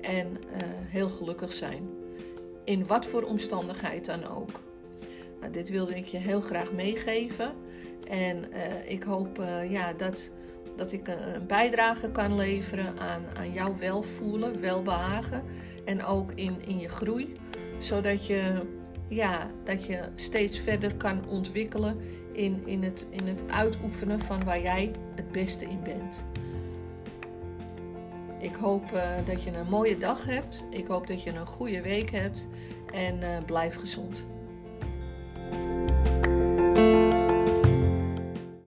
en 0.00 0.26
uh, 0.26 0.62
heel 0.86 1.08
gelukkig 1.08 1.52
zijn. 1.52 1.88
In 2.64 2.86
wat 2.86 3.06
voor 3.06 3.22
omstandigheid 3.22 4.04
dan 4.04 4.26
ook. 4.26 4.60
Nou, 5.40 5.52
dit 5.52 5.68
wilde 5.68 5.96
ik 5.96 6.06
je 6.06 6.18
heel 6.18 6.40
graag 6.40 6.72
meegeven. 6.72 7.52
En 8.08 8.44
uh, 8.52 8.90
ik 8.90 9.02
hoop 9.02 9.36
ja, 9.68 9.92
dat, 9.92 10.30
dat 10.78 10.92
ik 10.92 11.08
een, 11.08 11.46
bijdrage 11.46 12.10
kan 12.10 12.34
leveren 12.34 12.98
aan, 12.98 13.22
aan 13.36 13.52
jouw 13.52 13.76
welvoelen, 13.78 14.60
welbehagen 14.60 15.42
en 15.84 16.04
ook 16.04 16.32
in, 16.32 16.56
in 16.66 16.78
je 16.78 16.88
groei. 16.88 17.36
Zodat 17.78 18.26
je 18.26 18.62
ja, 19.08 19.50
dat 19.64 19.84
je 19.84 20.00
steeds 20.14 20.58
verder 20.58 20.94
kan 20.94 21.28
ontwikkelen 21.28 21.96
in, 22.32 22.62
in, 22.64 22.82
het, 22.82 23.06
in 23.10 23.26
het 23.26 23.44
uitoefenen 23.50 24.20
van 24.20 24.44
waar 24.44 24.62
jij 24.62 24.90
het 25.14 25.32
beste 25.32 25.64
in 25.64 25.82
bent. 25.82 26.24
Ik 28.40 28.54
hoop 28.54 28.84
uh, 28.94 29.10
dat 29.26 29.42
je 29.42 29.50
een 29.50 29.68
mooie 29.68 29.98
dag 29.98 30.24
hebt. 30.24 30.66
Ik 30.70 30.86
hoop 30.86 31.06
dat 31.06 31.22
je 31.22 31.30
een 31.30 31.46
goede 31.46 31.82
week 31.82 32.10
hebt. 32.10 32.46
En 32.92 33.20
uh, 33.20 33.28
blijf 33.46 33.74
gezond. 33.74 34.26